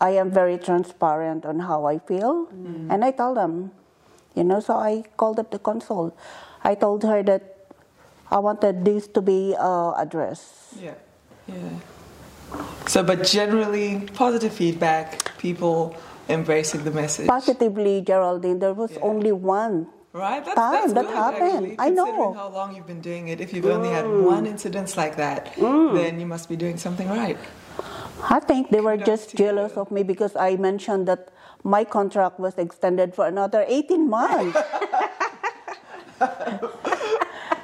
I 0.00 0.10
am 0.10 0.30
very 0.30 0.58
transparent 0.58 1.44
on 1.44 1.60
how 1.60 1.86
I 1.86 1.98
feel, 1.98 2.46
mm. 2.46 2.90
and 2.90 3.04
I 3.04 3.10
tell 3.10 3.34
them, 3.34 3.70
you 4.34 4.44
know. 4.44 4.60
So 4.60 4.74
I 4.74 5.04
called 5.16 5.38
up 5.38 5.50
the 5.50 5.58
consul. 5.58 6.16
I 6.62 6.74
told 6.74 7.02
her 7.04 7.22
that 7.22 7.68
I 8.30 8.38
wanted 8.38 8.84
this 8.84 9.06
to 9.08 9.20
be 9.20 9.54
uh, 9.58 9.92
addressed. 9.96 10.76
Yeah, 10.80 10.94
yeah. 11.46 11.78
So, 12.86 13.02
but 13.02 13.24
generally, 13.24 14.00
positive 14.14 14.52
feedback, 14.52 15.36
people 15.38 15.96
embracing 16.28 16.84
the 16.84 16.90
message. 16.90 17.26
Positively, 17.26 18.00
Geraldine, 18.00 18.58
there 18.58 18.74
was 18.74 18.92
Yeah. 18.92 19.02
only 19.02 19.32
one 19.32 19.88
Right? 20.14 20.44
That's, 20.44 20.54
time 20.54 20.72
that's 20.72 20.92
that 20.92 21.06
good, 21.06 21.14
happened. 21.14 21.72
Actually, 21.72 21.76
I 21.80 21.90
know. 21.90 22.06
Considering 22.06 22.34
how 22.34 22.48
long 22.50 22.76
you've 22.76 22.86
been 22.86 23.00
doing 23.00 23.26
it, 23.34 23.40
if 23.40 23.52
you've 23.52 23.66
only 23.66 23.90
had 23.90 24.04
mm. 24.04 24.22
one 24.22 24.46
incident 24.46 24.96
like 24.96 25.16
that, 25.16 25.52
mm. 25.56 25.92
then 25.92 26.20
you 26.20 26.26
must 26.26 26.48
be 26.48 26.54
doing 26.54 26.78
something 26.78 27.08
right. 27.08 27.36
I 28.30 28.38
think 28.38 28.70
they 28.70 28.80
were 28.80 28.96
just 28.96 29.34
jealous 29.34 29.74
you. 29.74 29.82
of 29.82 29.90
me 29.90 30.04
because 30.04 30.36
I 30.36 30.54
mentioned 30.54 31.08
that 31.08 31.34
my 31.64 31.82
contract 31.82 32.38
was 32.38 32.54
extended 32.58 33.12
for 33.12 33.26
another 33.26 33.64
18 33.66 34.08
months. 34.08 34.54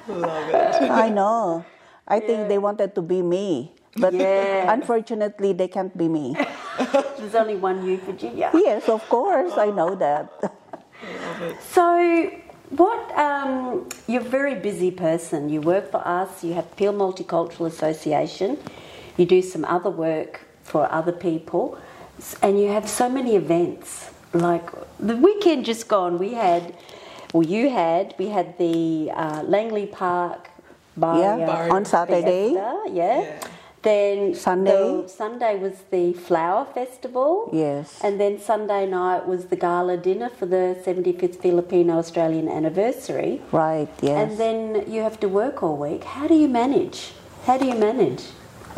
Love 0.09 0.50
it. 0.50 0.90
I 0.90 1.09
know. 1.09 1.64
I 2.09 2.19
think 2.19 2.49
they 2.49 2.59
wanted 2.59 2.97
to 2.97 3.02
be 3.02 3.23
me. 3.23 3.71
But 3.97 4.12
Yeah. 4.12 4.73
unfortunately, 4.75 5.52
they 5.52 5.69
can't 5.69 5.97
be 5.97 6.09
me. 6.09 6.35
There's 7.16 7.35
only 7.35 7.54
one 7.57 7.87
you, 7.87 7.99
Virginia. 7.99 8.50
Yes, 8.54 8.88
of 8.88 9.07
course, 9.09 9.54
I 9.57 9.71
know 9.71 9.95
that. 9.95 10.30
Love 11.40 11.50
it. 11.50 11.62
So, 11.62 12.30
what? 12.70 13.18
Um, 13.18 13.88
you're 14.06 14.20
a 14.20 14.25
very 14.25 14.54
busy 14.54 14.90
person. 14.90 15.49
You 15.49 15.61
work 15.61 15.90
for 15.90 16.06
us. 16.06 16.44
You 16.44 16.54
have 16.54 16.76
Peel 16.76 16.92
Multicultural 16.92 17.66
Association. 17.66 18.59
You 19.16 19.26
do 19.26 19.42
some 19.42 19.64
other 19.64 19.90
work 19.90 20.40
for 20.62 20.90
other 20.92 21.12
people, 21.12 21.78
and 22.42 22.61
you 22.61 22.68
have 22.68 22.88
so 22.88 23.09
many 23.09 23.37
events. 23.37 24.11
Like 24.32 24.70
the 25.00 25.16
weekend 25.16 25.64
just 25.64 25.88
gone, 25.88 26.18
we 26.18 26.35
had, 26.35 26.75
well, 27.32 27.42
you 27.44 27.68
had, 27.70 28.14
we 28.18 28.28
had 28.28 28.56
the 28.59 29.11
uh, 29.12 29.42
Langley 29.42 29.87
Park 29.87 30.50
Bar 30.97 31.38
Yeah, 31.38 31.68
on 31.73 31.85
Saturday. 31.85 32.50
Fiesta, 32.50 32.85
yeah. 32.92 33.20
Yeah. 33.23 33.49
Then 33.82 34.34
Sunday. 34.34 34.70
the- 34.72 35.08
Sunday 35.08 35.58
was 35.58 35.72
the 35.90 36.12
flower 36.12 36.66
festival. 36.75 37.49
Yes. 37.52 37.99
And 38.04 38.20
then 38.20 38.38
Sunday 38.38 38.87
night 38.87 39.26
was 39.26 39.46
the 39.46 39.56
gala 39.56 39.96
dinner 39.96 40.28
for 40.28 40.44
the 40.46 40.76
75th 40.84 41.37
Filipino 41.40 41.99
Australian 41.99 42.49
anniversary. 42.49 43.40
Right, 43.52 43.88
yes. 44.02 44.18
And 44.20 44.38
then 44.38 44.84
you 44.87 45.00
have 45.00 45.18
to 45.20 45.28
work 45.28 45.62
all 45.62 45.76
week. 45.78 46.04
How 46.04 46.26
do 46.28 46.34
you 46.34 46.49
manage? 46.49 47.12
How 47.46 47.56
do 47.56 47.64
you 47.64 47.75
manage? 47.75 48.22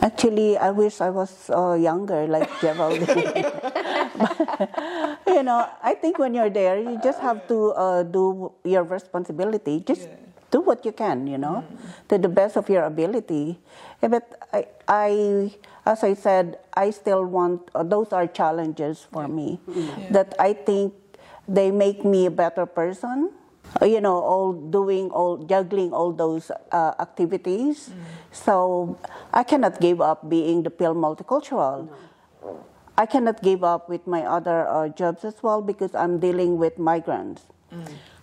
Actually, 0.00 0.56
I 0.56 0.70
wish 0.70 1.00
I 1.00 1.10
was 1.10 1.50
uh, 1.50 1.74
younger, 1.74 2.26
like 2.26 2.48
Geraldine. 2.60 3.06
you 5.26 5.42
know, 5.42 5.66
I 5.82 5.94
think 5.94 6.18
when 6.18 6.34
you're 6.34 6.50
there, 6.50 6.78
you 6.80 6.98
just 7.02 7.20
have 7.20 7.46
to 7.48 7.72
uh, 7.72 8.02
do 8.04 8.52
your 8.64 8.84
responsibility. 8.84 9.80
Just 9.80 10.08
do 10.52 10.60
what 10.60 10.84
you 10.84 10.92
can, 10.92 11.26
you 11.26 11.38
know, 11.40 11.64
to 12.12 12.18
the 12.20 12.28
best 12.28 12.54
of 12.60 12.68
your 12.68 12.84
ability. 12.84 13.58
Eh, 14.04 14.08
But 14.08 14.28
I, 14.52 14.68
I, 14.86 15.10
as 15.88 16.04
I 16.04 16.12
said, 16.14 16.60
I 16.76 16.92
still 16.92 17.24
want. 17.24 17.72
Uh, 17.74 17.82
those 17.82 18.12
are 18.12 18.28
challenges 18.28 19.00
for 19.10 19.26
me 19.26 19.58
that 20.12 20.36
I 20.38 20.52
think 20.52 20.92
they 21.48 21.72
make 21.72 22.04
me 22.04 22.26
a 22.28 22.30
better 22.30 22.66
person. 22.68 23.32
Uh, 23.80 23.88
You 23.88 24.04
know, 24.04 24.20
all 24.20 24.52
doing, 24.52 25.08
all 25.10 25.40
juggling 25.48 25.96
all 25.96 26.12
those 26.12 26.52
uh, 26.70 26.92
activities. 27.00 27.88
So 28.30 28.98
I 29.32 29.42
cannot 29.48 29.80
give 29.80 30.04
up 30.04 30.28
being 30.28 30.62
the 30.62 30.70
Peel 30.70 30.92
Multicultural. 30.94 31.88
I 32.92 33.06
cannot 33.08 33.40
give 33.40 33.64
up 33.64 33.88
with 33.88 34.04
my 34.04 34.20
other 34.28 34.68
uh, 34.68 34.92
jobs 34.92 35.24
as 35.24 35.40
well 35.40 35.64
because 35.64 35.96
I'm 35.96 36.20
dealing 36.20 36.60
with 36.60 36.76
migrants, 36.76 37.48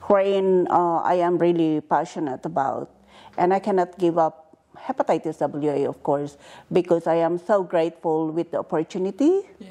wherein 0.10 0.68
uh, 0.70 1.06
I 1.06 1.16
am 1.22 1.38
really 1.38 1.82
passionate 1.82 2.46
about. 2.46 2.90
And 3.38 3.54
I 3.54 3.60
cannot 3.60 3.98
give 3.98 4.18
up 4.18 4.58
hepatitis 4.76 5.40
WA, 5.40 5.88
of 5.88 6.02
course, 6.04 6.36
because 6.72 7.06
I 7.08 7.16
am 7.22 7.38
so 7.38 7.64
grateful 7.64 8.32
with 8.32 8.52
the 8.52 8.60
opportunity 8.60 9.46
Yeah. 9.60 9.70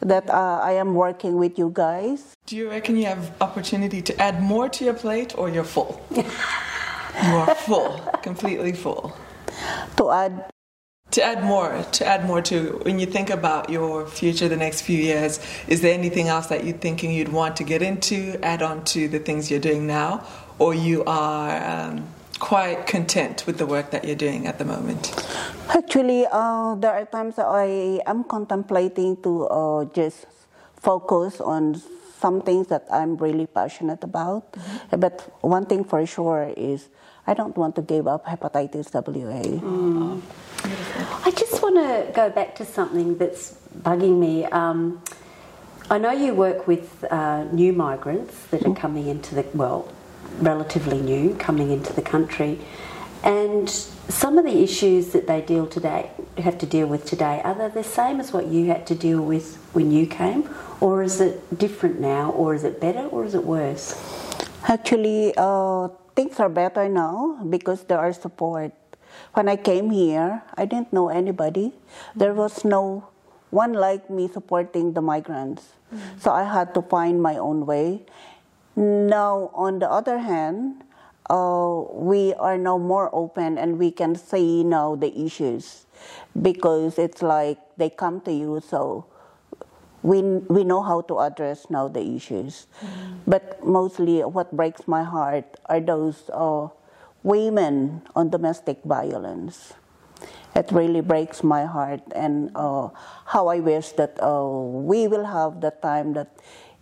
that 0.00 0.30
uh, 0.30 0.60
I 0.62 0.72
am 0.80 0.94
working 0.94 1.36
with 1.36 1.58
you 1.58 1.70
guys. 1.72 2.32
Do 2.46 2.56
you 2.56 2.70
reckon 2.70 2.96
you 2.96 3.04
have 3.06 3.30
opportunity 3.40 4.00
to 4.02 4.12
add 4.20 4.42
more 4.42 4.68
to 4.68 4.84
your 4.84 4.94
plate 4.94 5.36
or 5.36 5.48
you're 5.50 5.64
full? 5.68 6.00
you 6.10 6.24
are 7.36 7.54
full, 7.54 8.00
completely 8.22 8.72
full. 8.72 9.12
To 9.98 10.10
add, 10.10 10.50
To 11.12 11.22
add 11.22 11.42
more, 11.44 11.82
to 11.92 12.06
add 12.06 12.26
more 12.26 12.42
to 12.42 12.80
when 12.82 12.98
you 12.98 13.06
think 13.06 13.30
about 13.30 13.70
your 13.70 14.06
future 14.06 14.48
the 14.48 14.56
next 14.56 14.82
few 14.82 14.98
years, 14.98 15.40
is 15.66 15.80
there 15.80 15.94
anything 15.94 16.28
else 16.28 16.48
that 16.48 16.64
you're 16.64 16.76
thinking 16.76 17.12
you'd 17.12 17.32
want 17.32 17.56
to 17.56 17.64
get 17.64 17.80
into, 17.80 18.38
add 18.44 18.60
on 18.60 18.84
to 18.86 19.08
the 19.08 19.18
things 19.20 19.50
you're 19.50 19.60
doing 19.60 19.86
now, 19.86 20.26
or 20.58 20.74
you 20.74 21.04
are 21.04 21.56
um, 21.64 22.06
quite 22.38 22.86
content 22.86 23.46
with 23.46 23.56
the 23.56 23.66
work 23.66 23.92
that 23.92 24.04
you're 24.04 24.16
doing 24.16 24.46
at 24.46 24.58
the 24.58 24.64
moment? 24.64 25.14
Actually, 25.68 26.26
uh, 26.30 26.74
there 26.74 26.92
are 26.92 27.06
times 27.06 27.36
that 27.36 27.46
I 27.46 28.00
am 28.04 28.24
contemplating 28.24 29.16
to 29.22 29.46
uh, 29.46 29.84
just 29.86 30.26
focus 30.76 31.40
on 31.40 31.80
some 32.20 32.42
things 32.42 32.66
that 32.68 32.84
I'm 32.90 33.16
really 33.16 33.46
passionate 33.46 34.02
about. 34.02 34.56
But 34.90 35.22
one 35.40 35.66
thing 35.66 35.84
for 35.84 36.04
sure 36.04 36.52
is 36.56 36.88
I 37.26 37.34
don't 37.34 37.56
want 37.56 37.74
to 37.76 37.82
give 37.82 38.06
up 38.06 38.26
hepatitis 38.26 38.92
WA. 38.92 40.20
I 41.24 41.30
just 41.30 41.62
want 41.62 41.76
to 41.76 42.12
go 42.12 42.30
back 42.30 42.54
to 42.56 42.64
something 42.64 43.18
that's 43.18 43.56
bugging 43.82 44.18
me. 44.18 44.44
Um, 44.46 45.02
I 45.88 45.98
know 45.98 46.10
you 46.10 46.34
work 46.34 46.66
with 46.66 47.04
uh, 47.10 47.44
new 47.52 47.72
migrants 47.72 48.46
that 48.46 48.66
are 48.66 48.74
coming 48.74 49.06
into 49.06 49.34
the, 49.34 49.46
well, 49.54 49.92
relatively 50.38 51.00
new, 51.00 51.34
coming 51.36 51.70
into 51.70 51.92
the 51.92 52.02
country. 52.02 52.58
And 53.22 53.68
some 53.68 54.38
of 54.38 54.44
the 54.44 54.62
issues 54.62 55.08
that 55.10 55.26
they 55.26 55.40
deal 55.40 55.66
today, 55.66 56.10
have 56.38 56.58
to 56.58 56.66
deal 56.66 56.86
with 56.86 57.04
today, 57.04 57.40
are 57.44 57.54
they 57.54 57.68
the 57.68 57.84
same 57.84 58.20
as 58.20 58.32
what 58.32 58.46
you 58.46 58.66
had 58.66 58.86
to 58.88 58.94
deal 58.94 59.22
with 59.22 59.56
when 59.72 59.90
you 59.90 60.06
came? 60.06 60.48
Or 60.80 61.02
is 61.02 61.20
it 61.20 61.58
different 61.58 62.00
now? 62.00 62.30
Or 62.30 62.54
is 62.54 62.64
it 62.64 62.80
better? 62.80 63.06
Or 63.06 63.24
is 63.24 63.34
it 63.34 63.44
worse? 63.44 63.94
Actually, 64.68 65.32
uh, 65.36 65.88
things 66.14 66.40
are 66.40 66.48
better 66.48 66.88
now 66.88 67.38
because 67.48 67.84
there 67.84 67.98
are 67.98 68.12
support. 68.12 68.72
When 69.34 69.48
I 69.48 69.56
came 69.56 69.90
here, 69.90 70.42
I 70.56 70.64
didn't 70.64 70.92
know 70.92 71.08
anybody. 71.08 71.72
There 72.14 72.34
was 72.34 72.64
no 72.64 73.08
one 73.50 73.72
like 73.72 74.10
me 74.10 74.28
supporting 74.28 74.92
the 74.92 75.00
migrants. 75.00 75.74
So 76.18 76.32
I 76.32 76.44
had 76.44 76.74
to 76.74 76.82
find 76.82 77.22
my 77.22 77.36
own 77.36 77.66
way. 77.66 78.04
Now, 78.74 79.50
on 79.54 79.78
the 79.78 79.90
other 79.90 80.18
hand, 80.18 80.84
uh, 81.30 81.82
we 81.92 82.34
are 82.34 82.58
now 82.58 82.78
more 82.78 83.10
open 83.12 83.58
and 83.58 83.78
we 83.78 83.90
can 83.90 84.14
see 84.14 84.62
now 84.62 84.94
the 84.94 85.10
issues 85.18 85.86
because 86.40 86.98
it's 86.98 87.22
like 87.22 87.58
they 87.76 87.90
come 87.90 88.20
to 88.22 88.32
you, 88.32 88.60
so 88.60 89.06
we, 90.02 90.22
we 90.22 90.62
know 90.62 90.82
how 90.82 91.00
to 91.02 91.18
address 91.20 91.66
now 91.70 91.88
the 91.88 92.00
issues. 92.00 92.66
But 93.26 93.64
mostly, 93.64 94.20
what 94.20 94.52
breaks 94.52 94.86
my 94.86 95.02
heart 95.02 95.56
are 95.66 95.80
those 95.80 96.30
uh, 96.32 96.68
women 97.26 98.06
on 98.14 98.30
domestic 98.30 98.78
violence. 98.86 99.74
It 100.54 100.70
really 100.70 101.02
breaks 101.02 101.42
my 101.42 101.66
heart, 101.66 102.00
and 102.14 102.54
uh, 102.54 102.88
how 103.26 103.48
I 103.48 103.58
wish 103.60 103.92
that 104.00 104.16
uh, 104.22 104.46
we 104.46 105.10
will 105.10 105.26
have 105.26 105.60
the 105.60 105.74
time 105.82 106.14
that 106.14 106.32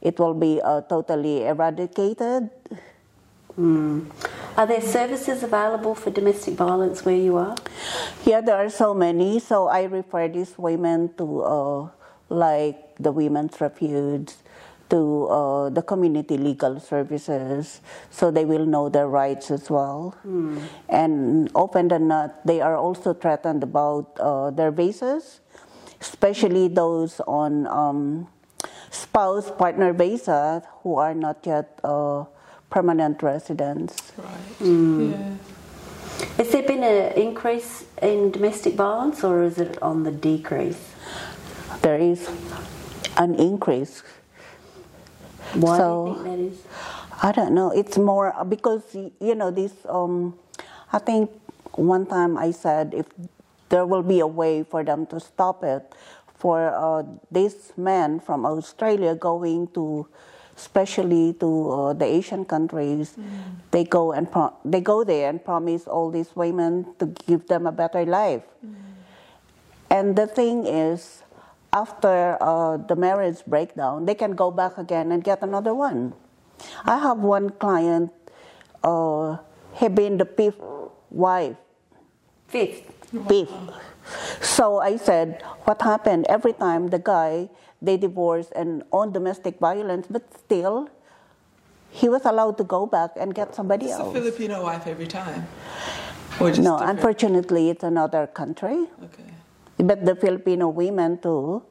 it 0.04 0.20
will 0.20 0.36
be 0.36 0.60
uh, 0.62 0.82
totally 0.82 1.42
eradicated. 1.48 2.50
Are 3.56 4.66
there 4.66 4.82
services 4.82 5.42
available 5.42 5.94
for 5.94 6.10
domestic 6.10 6.54
violence 6.54 7.04
where 7.04 7.16
you 7.16 7.36
are? 7.36 7.56
Yeah, 8.24 8.40
there 8.40 8.56
are 8.56 8.70
so 8.70 8.94
many. 8.94 9.38
So 9.38 9.66
I 9.66 9.84
refer 9.84 10.28
these 10.28 10.54
women 10.58 11.14
to 11.18 11.42
uh, 11.42 11.88
like 12.28 12.98
the 12.98 13.10
women's 13.10 13.60
refuge, 13.60 14.34
to 14.90 15.26
uh, 15.28 15.70
the 15.70 15.82
community 15.82 16.36
legal 16.36 16.78
services, 16.80 17.80
so 18.10 18.30
they 18.30 18.44
will 18.44 18.66
know 18.66 18.88
their 18.88 19.08
rights 19.08 19.50
as 19.50 19.70
well. 19.70 20.14
And 20.88 21.50
often 21.54 21.88
than 21.88 22.08
not, 22.08 22.46
they 22.46 22.60
are 22.60 22.76
also 22.76 23.14
threatened 23.14 23.62
about 23.62 24.16
uh, 24.20 24.50
their 24.50 24.70
visas, 24.70 25.40
especially 26.00 26.68
those 26.68 27.20
on 27.26 27.66
um, 27.66 28.28
spouse 28.90 29.50
partner 29.50 29.92
visa 29.92 30.62
who 30.82 30.96
are 30.96 31.14
not 31.14 31.44
yet 31.46 31.80
uh, 31.82 32.24
permanent 32.70 33.22
residents. 33.22 34.12
Right. 34.16 34.60
Yeah. 34.60 35.34
Has 36.36 36.50
there 36.50 36.62
been 36.62 36.82
an 36.82 37.12
increase 37.12 37.84
in 38.02 38.30
domestic 38.30 38.74
violence 38.74 39.24
or 39.24 39.42
is 39.42 39.58
it 39.58 39.80
on 39.82 40.04
the 40.04 40.12
decrease? 40.12 40.92
There 41.82 41.98
is 41.98 42.28
an 43.16 43.34
increase 43.34 44.02
Why 45.54 45.78
So- 45.78 46.04
do 46.04 46.10
you 46.10 46.16
think 46.16 46.26
that 46.26 46.38
is? 46.40 46.58
I 47.22 47.32
don't 47.32 47.54
know. 47.54 47.70
It's 47.70 47.96
more 47.98 48.34
because 48.48 48.82
you 48.94 49.34
know 49.34 49.50
this. 49.50 49.72
Um, 49.88 50.34
I 50.92 50.98
think 50.98 51.30
one 51.74 52.06
time 52.06 52.36
I 52.36 52.50
said 52.50 52.92
if 52.94 53.06
there 53.68 53.86
will 53.86 54.02
be 54.02 54.20
a 54.20 54.26
way 54.26 54.62
for 54.62 54.84
them 54.84 55.06
to 55.06 55.18
stop 55.20 55.64
it, 55.64 55.94
for 56.36 56.68
uh, 56.74 57.02
these 57.30 57.72
men 57.76 58.20
from 58.20 58.44
Australia 58.44 59.14
going 59.14 59.68
to, 59.74 60.06
especially 60.56 61.32
to 61.40 61.48
uh, 61.70 61.92
the 61.94 62.04
Asian 62.04 62.44
countries, 62.44 63.16
they 63.70 63.84
go 63.84 64.12
and 64.12 64.30
pro- 64.30 64.52
they 64.64 64.80
go 64.80 65.02
there 65.04 65.30
and 65.30 65.42
promise 65.42 65.88
all 65.88 66.10
these 66.10 66.36
women 66.36 66.84
to 66.98 67.06
give 67.26 67.46
them 67.48 67.66
a 67.66 67.72
better 67.72 68.04
life. 68.04 68.44
And 69.90 70.16
the 70.16 70.26
thing 70.26 70.66
is, 70.66 71.22
after 71.74 72.38
uh, 72.40 72.78
the 72.78 72.94
marriage 72.94 73.44
breakdown, 73.46 74.06
they 74.06 74.14
can 74.14 74.32
go 74.38 74.50
back 74.50 74.78
again 74.78 75.10
and 75.10 75.22
get 75.24 75.42
another 75.42 75.74
one. 75.74 76.14
I 76.86 76.98
have 76.98 77.18
one 77.18 77.50
client, 77.50 78.12
uh, 78.84 79.38
he 79.74 79.88
been 79.88 80.16
the 80.18 80.24
fifth 80.24 80.62
wife. 81.10 81.56
Fifth. 82.46 82.86
Fifth. 83.28 83.52
So 84.40 84.78
I 84.78 84.96
said, 84.96 85.42
what 85.64 85.82
happened? 85.82 86.26
Every 86.28 86.52
time 86.52 86.88
the 86.94 87.00
guy, 87.00 87.50
they 87.82 87.96
divorced 87.96 88.52
and 88.54 88.84
on 88.92 89.10
domestic 89.12 89.58
violence, 89.58 90.06
but 90.08 90.22
still, 90.38 90.88
he 91.90 92.08
was 92.08 92.24
allowed 92.24 92.56
to 92.58 92.64
go 92.64 92.86
back 92.86 93.10
and 93.18 93.34
get 93.34 93.54
somebody 93.54 93.86
It's 93.86 93.98
a 93.98 94.02
else. 94.06 94.12
Filipino 94.14 94.62
wife 94.62 94.86
every 94.86 95.06
time. 95.06 95.46
Or 96.40 96.50
just 96.50 96.62
No, 96.62 96.78
different? 96.78 96.98
unfortunately, 96.98 97.70
it's 97.70 97.82
another 97.82 98.26
country. 98.26 98.86
Okay. 99.02 99.33
But 99.78 100.04
the 100.06 100.14
Filipino 100.14 100.68
women 100.68 101.18
too, 101.18 101.62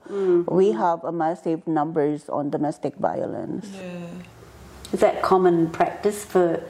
we 0.48 0.72
have 0.74 1.04
a 1.04 1.12
massive 1.12 1.66
numbers 1.68 2.28
on 2.30 2.50
domestic 2.50 2.96
violence. 2.96 3.68
Yeah. 3.74 4.08
Is 4.92 5.00
that 5.00 5.22
common 5.22 5.70
practice 5.72 6.24
for 6.26 6.62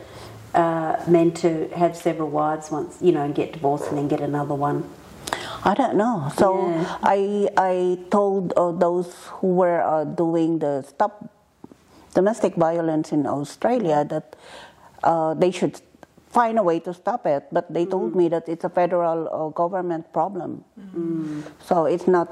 uh, 0.53 1.01
men 1.07 1.31
to 1.43 1.67
have 1.75 1.95
several 1.97 2.29
wives 2.29 2.69
once, 2.71 2.97
you 3.01 3.11
know, 3.11 3.23
and 3.23 3.33
get 3.35 3.53
divorced 3.53 3.89
and 3.89 3.97
then 3.97 4.07
get 4.07 4.21
another 4.21 4.53
one? 4.55 4.87
I 5.65 5.73
don't 5.73 5.95
know. 5.95 6.31
So 6.37 6.69
Yeah. 6.69 6.97
I 7.01 7.49
I 7.57 7.97
told 8.11 8.53
uh, 8.55 8.71
those 8.71 9.09
who 9.41 9.47
were 9.47 9.81
uh, 9.81 10.03
doing 10.03 10.59
the 10.59 10.83
stop 10.83 11.25
domestic 12.13 12.55
violence 12.55 13.11
in 13.11 13.25
Australia 13.25 14.05
that 14.05 14.35
uh, 15.03 15.33
they 15.33 15.49
should 15.51 15.81
find 16.33 16.57
a 16.57 16.63
way 16.63 16.79
to 16.79 16.93
stop 16.93 17.25
it. 17.25 17.45
But 17.51 17.71
they 17.71 17.85
told 17.85 18.15
me 18.15 18.27
that 18.29 18.49
it's 18.49 18.63
a 18.65 18.69
federal 18.69 19.29
uh, 19.29 19.49
government 19.49 20.11
problem. 20.11 20.65
So 21.63 21.85
it's 21.85 22.07
not 22.07 22.27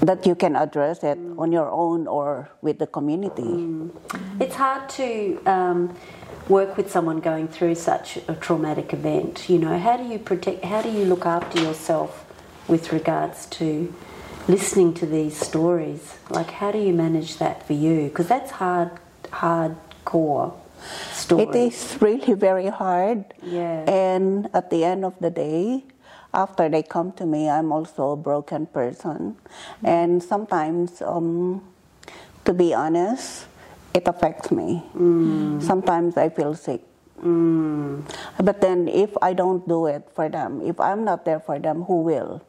that 0.00 0.26
you 0.26 0.34
can 0.34 0.56
address 0.56 1.04
it 1.04 1.18
on 1.38 1.52
your 1.52 1.70
own 1.70 2.06
or 2.06 2.48
with 2.62 2.78
the 2.78 2.86
community. 2.86 3.68
It's 4.40 4.56
hard 4.56 4.88
to 4.90 5.40
um, 5.46 5.94
work 6.48 6.76
with 6.76 6.90
someone 6.90 7.20
going 7.20 7.48
through 7.48 7.76
such 7.76 8.18
a 8.28 8.34
traumatic 8.34 8.92
event. 8.92 9.48
You 9.48 9.58
know, 9.58 9.78
how 9.78 9.96
do 9.96 10.04
you 10.04 10.18
protect? 10.18 10.64
How 10.64 10.82
do 10.82 10.90
you 10.90 11.04
look 11.04 11.26
after 11.26 11.60
yourself 11.62 12.24
with 12.66 12.92
regards 12.92 13.46
to 13.46 13.94
listening 14.48 14.94
to 14.94 15.06
these 15.06 15.36
stories? 15.36 16.16
Like, 16.30 16.50
how 16.50 16.72
do 16.72 16.78
you 16.78 16.92
manage 16.92 17.38
that 17.38 17.66
for 17.66 17.74
you? 17.74 18.08
Because 18.08 18.28
that's 18.28 18.52
hard, 18.52 18.90
hardcore 19.30 20.54
story. 21.24 21.42
It 21.48 21.54
is 21.56 21.96
really 22.00 22.34
very 22.36 22.68
hard. 22.68 23.24
Yeah. 23.42 23.88
And 23.88 24.48
at 24.52 24.68
the 24.70 24.84
end 24.84 25.04
of 25.04 25.16
the 25.20 25.30
day, 25.32 25.84
after 26.34 26.68
they 26.68 26.82
come 26.82 27.12
to 27.16 27.24
me, 27.24 27.48
I'm 27.48 27.72
also 27.72 28.12
a 28.12 28.16
broken 28.20 28.66
person. 28.66 29.36
And 29.82 30.22
sometimes, 30.22 31.00
um, 31.00 31.62
to 32.44 32.52
be 32.52 32.74
honest, 32.74 33.46
it 33.94 34.04
affects 34.08 34.50
me. 34.50 34.82
Sometimes 35.62 36.16
I 36.18 36.28
feel 36.28 36.54
sick. 36.58 36.82
But 37.22 38.60
then, 38.60 38.88
if 38.90 39.14
I 39.22 39.32
don't 39.32 39.62
do 39.66 39.86
it 39.86 40.10
for 40.12 40.28
them, 40.28 40.60
if 40.66 40.76
I'm 40.82 41.04
not 41.06 41.24
there 41.24 41.40
for 41.40 41.58
them, 41.58 41.86
who 41.88 42.02
will? 42.02 42.42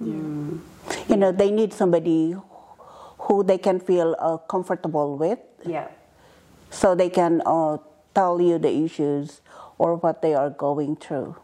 You 0.00 1.16
know, 1.16 1.32
they 1.32 1.50
need 1.50 1.72
somebody 1.74 2.36
who 3.26 3.42
they 3.42 3.58
can 3.58 3.80
feel 3.80 4.14
uh, 4.18 4.36
comfortable 4.48 5.16
with 5.16 5.38
Yeah. 5.66 5.88
so 6.70 6.94
they 6.94 7.08
can 7.08 7.40
uh, 7.44 7.78
tell 8.14 8.40
you 8.40 8.58
the 8.58 8.70
issues 8.70 9.40
or 9.78 9.96
what 9.96 10.22
they 10.22 10.34
are 10.34 10.50
going 10.50 10.96
through. 10.96 11.36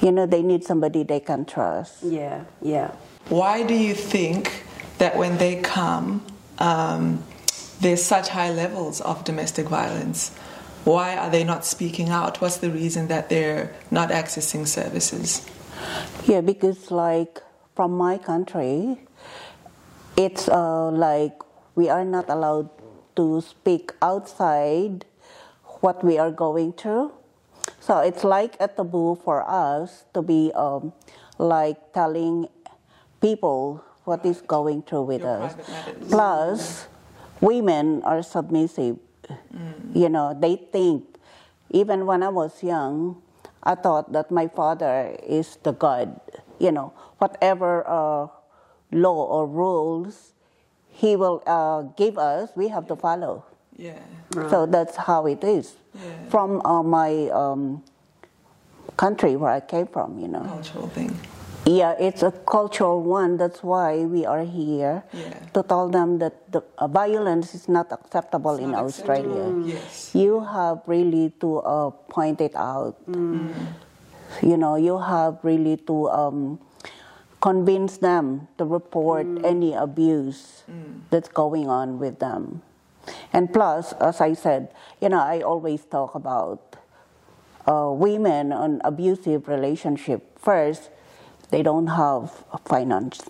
You 0.00 0.10
know, 0.10 0.26
they 0.26 0.42
need 0.42 0.64
somebody 0.64 1.04
they 1.04 1.20
can 1.20 1.44
trust. 1.44 2.02
Yeah. 2.02 2.44
Yeah. 2.60 2.90
Why 3.28 3.62
do 3.62 3.74
you 3.74 3.94
think 3.94 4.64
that 4.98 5.16
when 5.16 5.38
they 5.38 5.60
come, 5.62 6.24
um, 6.58 7.22
there's 7.80 8.02
such 8.02 8.28
high 8.28 8.50
levels 8.50 9.00
of 9.00 9.24
domestic 9.24 9.68
violence? 9.68 10.30
Why 10.84 11.16
are 11.16 11.30
they 11.30 11.44
not 11.44 11.64
speaking 11.64 12.08
out? 12.08 12.40
What's 12.40 12.56
the 12.58 12.70
reason 12.70 13.06
that 13.08 13.28
they're 13.28 13.72
not 13.90 14.10
accessing 14.10 14.66
services? 14.66 15.46
Yeah, 16.26 16.40
because 16.40 16.90
like 16.90 17.40
from 17.76 17.92
my 17.92 18.18
country, 18.18 18.98
it's 20.16 20.48
uh, 20.48 20.90
like 20.90 21.38
we 21.76 21.88
are 21.88 22.04
not 22.04 22.28
allowed 22.28 22.68
to 23.16 23.40
speak 23.40 23.92
outside 24.00 25.04
what 25.80 26.02
we 26.04 26.18
are 26.18 26.30
going 26.30 26.72
through. 26.72 27.12
So 27.80 27.98
it's 27.98 28.24
like 28.24 28.56
a 28.60 28.68
taboo 28.68 29.18
for 29.24 29.42
us 29.48 30.04
to 30.14 30.22
be 30.22 30.52
um, 30.54 30.92
like 31.38 31.92
telling 31.92 32.48
people 33.20 33.84
what 34.04 34.24
is 34.26 34.40
going 34.42 34.82
through 34.82 35.02
with 35.02 35.22
Your 35.22 35.42
us. 35.42 35.54
Plus, 36.10 36.86
women 37.40 38.02
are 38.02 38.22
submissive. 38.22 38.98
You 39.94 40.08
know, 40.08 40.36
they 40.38 40.56
think, 40.56 41.04
even 41.70 42.06
when 42.06 42.22
I 42.22 42.28
was 42.28 42.62
young, 42.62 43.22
I 43.62 43.74
thought 43.74 44.12
that 44.12 44.30
my 44.30 44.48
father 44.48 45.16
is 45.22 45.56
the 45.62 45.72
God. 45.72 46.20
You 46.58 46.72
know, 46.72 46.92
whatever 47.18 47.86
uh, 47.86 48.26
law 48.90 49.22
or 49.26 49.46
rules 49.46 50.34
he 50.92 51.16
will 51.16 51.42
uh, 51.46 51.82
give 51.96 52.18
us, 52.18 52.50
we 52.54 52.68
have 52.68 52.86
to 52.88 52.96
follow. 52.96 53.44
Yeah. 53.76 53.98
So 54.50 54.66
that's 54.66 54.96
how 54.96 55.26
it 55.26 55.42
is. 55.44 55.74
Yeah. 55.94 56.00
From 56.28 56.60
uh, 56.64 56.82
my 56.82 57.28
um, 57.30 57.82
country 58.96 59.36
where 59.36 59.50
I 59.52 59.60
came 59.60 59.86
from, 59.86 60.18
you 60.18 60.28
know. 60.28 60.44
Cultural 60.44 60.88
thing. 60.88 61.18
Yeah, 61.64 61.94
it's 61.98 62.22
a 62.22 62.32
cultural 62.32 63.02
one. 63.02 63.36
That's 63.36 63.62
why 63.62 63.98
we 64.04 64.26
are 64.26 64.42
here 64.44 65.04
Yeah. 65.12 65.34
to 65.54 65.62
tell 65.62 65.88
them 65.88 66.18
that 66.18 66.50
the 66.50 66.62
uh, 66.78 66.88
violence 66.88 67.54
is 67.54 67.68
not 67.68 67.92
acceptable 67.92 68.54
It's 68.56 68.64
in 68.64 68.70
not 68.72 68.84
Australia. 68.84 69.46
acceptable. 69.46 69.68
Yes. 69.68 70.10
You 70.14 70.40
have 70.40 70.82
really 70.86 71.30
to 71.40 71.58
uh, 71.62 71.90
point 72.10 72.40
it 72.40 72.54
out. 72.56 72.96
You 74.42 74.56
know, 74.56 74.76
you 74.76 74.98
have 74.98 75.38
really 75.44 75.76
to 75.86 76.08
um, 76.10 76.58
convince 77.42 77.98
them 77.98 78.46
to 78.56 78.64
report 78.64 79.26
mm. 79.26 79.44
any 79.44 79.74
abuse 79.74 80.62
mm. 80.70 81.02
that's 81.10 81.28
going 81.28 81.68
on 81.68 81.98
with 81.98 82.20
them. 82.20 82.62
And 83.32 83.52
plus, 83.52 83.92
as 83.94 84.20
I 84.20 84.32
said, 84.32 84.70
you 85.02 85.08
know, 85.08 85.18
I 85.18 85.42
always 85.42 85.84
talk 85.84 86.14
about 86.14 86.76
uh, 87.66 87.90
women 87.90 88.52
on 88.52 88.80
abusive 88.84 89.48
relationship. 89.48 90.38
First, 90.38 90.90
they 91.50 91.64
don't 91.64 91.88
have 91.88 92.30
finance, 92.64 93.20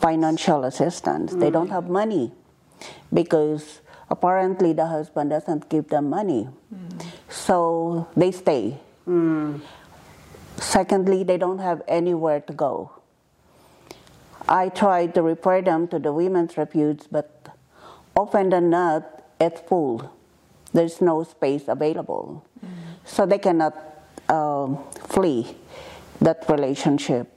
financial 0.00 0.64
assistance. 0.64 1.34
They 1.34 1.50
don't 1.50 1.68
mm. 1.68 1.76
have 1.76 1.90
money 1.90 2.32
because 3.12 3.82
apparently 4.08 4.72
the 4.72 4.86
husband 4.86 5.30
doesn't 5.30 5.68
give 5.68 5.88
them 5.88 6.08
money. 6.08 6.48
So 7.28 8.08
they 8.16 8.32
stay. 8.32 8.80
Secondly, 10.56 11.24
they 11.24 11.36
don't 11.36 11.58
have 11.58 11.82
anywhere 11.86 12.40
to 12.40 12.52
go. 12.52 13.01
I 14.52 14.68
tried 14.68 15.14
to 15.14 15.22
refer 15.22 15.62
them 15.62 15.88
to 15.88 15.98
the 15.98 16.12
women's 16.12 16.58
refuge, 16.58 17.08
but 17.10 17.56
often 18.14 18.50
than 18.50 18.68
not, 18.68 19.24
it's 19.40 19.62
full. 19.62 20.12
There's 20.74 21.00
no 21.00 21.24
space 21.24 21.64
available. 21.68 22.44
So 23.06 23.24
they 23.24 23.38
cannot 23.38 23.72
um, 24.28 24.78
flee 25.08 25.56
that 26.20 26.44
relationship. 26.50 27.32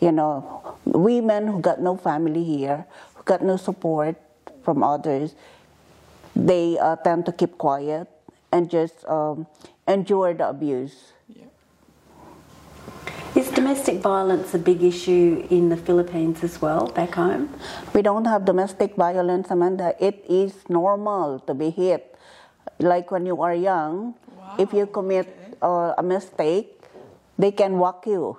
You 0.00 0.10
know, 0.10 0.76
women 0.84 1.46
who 1.46 1.60
got 1.60 1.80
no 1.80 1.96
family 1.96 2.42
here, 2.42 2.86
who 3.14 3.22
got 3.22 3.40
no 3.40 3.56
support 3.56 4.16
from 4.64 4.82
others, 4.82 5.36
they 6.34 6.76
uh, 6.78 6.96
tend 6.96 7.24
to 7.26 7.32
keep 7.32 7.56
quiet 7.56 8.08
and 8.50 8.68
just 8.68 9.06
um, 9.06 9.46
endure 9.86 10.34
the 10.34 10.48
abuse. 10.48 11.12
Yeah. 13.58 13.72
Is 13.72 13.78
domestic 13.78 14.02
violence 14.02 14.54
a 14.54 14.58
big 14.58 14.82
issue 14.82 15.46
in 15.50 15.68
the 15.68 15.76
Philippines 15.76 16.44
as 16.44 16.60
well, 16.62 16.86
back 16.94 17.14
home? 17.14 17.48
We 17.94 18.02
don't 18.02 18.24
have 18.26 18.44
domestic 18.44 18.94
violence, 18.96 19.50
Amanda. 19.50 19.94
It 19.98 20.24
is 20.28 20.54
normal 20.68 21.40
to 21.46 21.54
be 21.54 21.70
hit. 21.70 22.14
Like 22.78 23.10
when 23.10 23.26
you 23.26 23.42
are 23.42 23.54
young, 23.54 24.14
if 24.58 24.72
you 24.72 24.86
commit 24.86 25.26
uh, 25.62 25.94
a 25.98 26.02
mistake, 26.02 26.80
they 27.38 27.50
can 27.50 27.78
whack 27.78 28.06
you. 28.06 28.38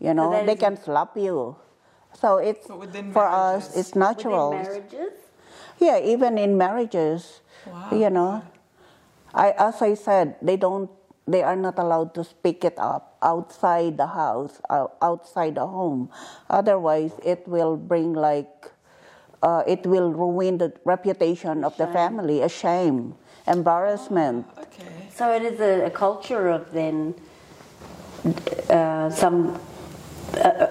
You 0.00 0.14
know, 0.14 0.30
that 0.30 0.46
they 0.46 0.56
can 0.56 0.76
slap 0.76 1.16
you. 1.16 1.56
So 2.12 2.38
it's 2.38 2.66
So 2.66 2.76
within 2.76 3.12
for 3.12 3.26
us, 3.26 3.76
it's 3.76 3.94
natural. 3.94 4.52
Marriages? 4.52 5.12
Yeah, 5.80 5.98
even 5.98 6.38
in 6.38 6.56
marriages, 6.56 7.40
Wow. 7.66 7.88
you 7.90 8.10
know, 8.10 8.42
I 9.34 9.50
as 9.58 9.82
I 9.82 9.94
said, 9.94 10.36
they 10.42 10.56
don't, 10.56 10.90
they 11.26 11.42
are 11.42 11.56
not 11.56 11.78
allowed 11.78 12.14
to 12.14 12.24
speak 12.24 12.64
it 12.64 12.74
up 12.78 13.16
outside 13.22 13.96
the 13.96 14.06
house, 14.08 14.60
outside 15.00 15.54
the 15.54 15.66
home. 15.66 16.10
Otherwise, 16.50 17.12
it 17.24 17.46
will 17.48 17.76
bring 17.76 18.12
like, 18.12 18.70
uh, 19.42 19.62
it 19.66 19.86
will 19.86 20.12
ruin 20.12 20.58
the 20.58 20.72
reputation 20.84 21.64
of 21.64 21.76
the 21.78 21.86
family, 21.88 22.42
a 22.42 22.48
shame, 22.48 23.14
embarrassment. 23.46 24.46
Okay. 24.58 25.08
So 25.14 25.32
it 25.32 25.42
is 25.42 25.60
a, 25.60 25.86
a 25.86 25.90
culture 25.90 26.48
of 26.48 26.70
then 26.72 27.14
uh, 28.68 29.10
some 29.10 29.58
uh, 30.42 30.66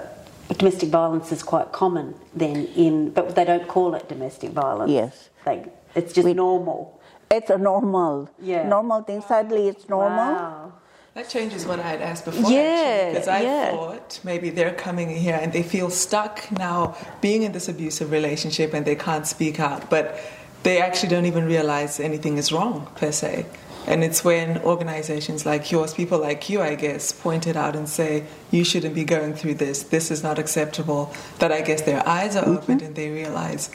domestic 0.57 0.89
violence 0.89 1.31
is 1.31 1.41
quite 1.43 1.71
common 1.71 2.13
then 2.35 2.67
in, 2.75 3.09
but 3.11 3.35
they 3.35 3.45
don't 3.45 3.67
call 3.67 3.95
it 3.95 4.07
domestic 4.09 4.51
violence. 4.51 4.91
Yes. 4.91 5.29
They, 5.45 5.65
it's 5.95 6.13
just 6.13 6.25
We- 6.25 6.33
normal. 6.33 6.99
It's 7.37 7.49
a 7.49 7.57
normal, 7.57 8.29
Yeah. 8.41 8.63
normal 8.67 9.01
thing. 9.01 9.21
Sadly, 9.21 9.67
it's 9.67 9.89
normal. 9.89 10.33
Wow. 10.33 10.71
That 11.15 11.29
changes 11.29 11.67
what 11.67 11.79
I 11.79 11.83
had 11.93 12.01
asked 12.01 12.25
before. 12.25 12.51
Yeah, 12.51 12.59
actually, 12.59 13.09
because 13.13 13.27
I 13.27 13.41
yeah. 13.41 13.71
thought 13.71 14.19
maybe 14.23 14.49
they're 14.49 14.73
coming 14.73 15.09
here 15.09 15.39
and 15.39 15.53
they 15.53 15.61
feel 15.61 15.89
stuck 15.91 16.35
now 16.51 16.95
being 17.21 17.43
in 17.43 17.51
this 17.51 17.67
abusive 17.69 18.09
relationship 18.11 18.73
and 18.73 18.83
they 18.83 18.95
can't 18.95 19.27
speak 19.27 19.59
out, 19.59 19.91
but 19.91 20.19
they 20.63 20.81
actually 20.81 21.09
don't 21.09 21.25
even 21.25 21.45
realize 21.45 21.99
anything 21.99 22.37
is 22.37 22.51
wrong 22.51 22.87
per 22.95 23.11
se. 23.11 23.45
And 23.85 24.03
it's 24.03 24.23
when 24.23 24.59
organizations 24.59 25.45
like 25.45 25.71
yours, 25.71 25.93
people 25.93 26.17
like 26.17 26.49
you, 26.49 26.61
I 26.61 26.75
guess, 26.75 27.11
point 27.11 27.45
it 27.47 27.57
out 27.57 27.75
and 27.75 27.87
say, 27.87 28.23
you 28.49 28.63
shouldn't 28.63 28.95
be 28.95 29.03
going 29.03 29.33
through 29.33 29.55
this, 29.55 29.83
this 29.83 30.09
is 30.09 30.23
not 30.23 30.39
acceptable, 30.39 31.13
that 31.39 31.51
I 31.51 31.61
guess 31.61 31.81
their 31.81 32.07
eyes 32.07 32.35
are 32.35 32.47
opened 32.47 32.79
mm-hmm. 32.79 32.87
and 32.87 32.95
they 32.95 33.09
realize, 33.09 33.69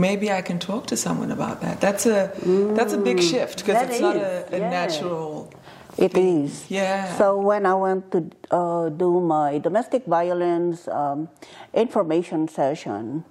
maybe 0.00 0.32
I 0.32 0.42
can 0.42 0.58
talk 0.58 0.86
to 0.88 0.96
someone 0.96 1.30
about 1.30 1.60
that. 1.60 1.80
That's 1.80 2.06
a, 2.06 2.32
that's 2.74 2.92
a 2.92 2.98
big 2.98 3.20
shift 3.22 3.60
because 3.60 3.88
it's 3.88 4.00
not 4.00 4.16
a, 4.16 4.48
a 4.54 4.58
yeah. 4.58 4.70
natural. 4.70 5.52
It 5.98 6.16
is. 6.16 6.70
Yeah. 6.70 7.16
So 7.18 7.38
when 7.38 7.66
I 7.66 7.74
went 7.74 8.10
to 8.12 8.30
uh, 8.50 8.88
do 8.88 9.20
my 9.20 9.58
domestic 9.58 10.06
violence 10.06 10.88
um, 10.88 11.28
information 11.74 12.48
session, 12.48 13.24